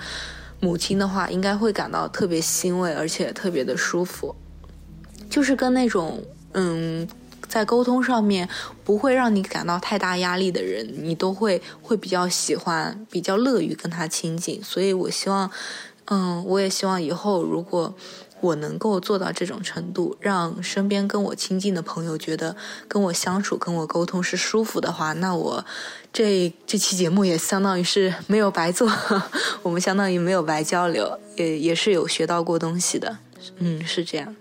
[0.62, 4.34] 母亲的话应该会感到特别欣慰，而且特别的舒服，
[5.30, 6.24] 就是跟那种
[6.54, 7.08] 嗯，
[7.48, 8.48] 在沟通上面
[8.84, 14.64] 不会让你感到太大压力的人，你都会会比较喜欢，比较乐于跟他亲近。
[14.64, 15.50] 所以我希望，
[16.06, 17.96] 嗯，我也希望以后如果。
[18.42, 22.56] 我能够做到这种程度，让身边跟我亲近的朋友觉得
[22.88, 25.66] 跟我相处、跟我沟通是舒服的话，那我
[26.14, 28.92] 这这期节目也相当于是没有白做，
[29.64, 33.18] 我们相当于没有白交流，也也是有学到过东西的。
[33.58, 34.36] 嗯，是这样。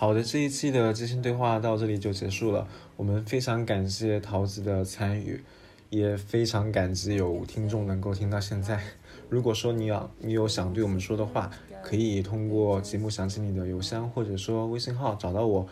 [0.00, 2.66] 好的，这一期的即兴对话到这里就结束了。
[2.96, 5.44] 我们非常感谢桃子的参与，
[5.90, 8.80] 也非常感激有听众能够听到现在。
[9.28, 11.50] 如果说你要你有想对我们说的话，
[11.84, 15.68] 可以通过节目详情里的邮箱或者说微信号找到我。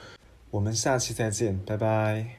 [0.51, 2.38] 我们下期再见，拜拜。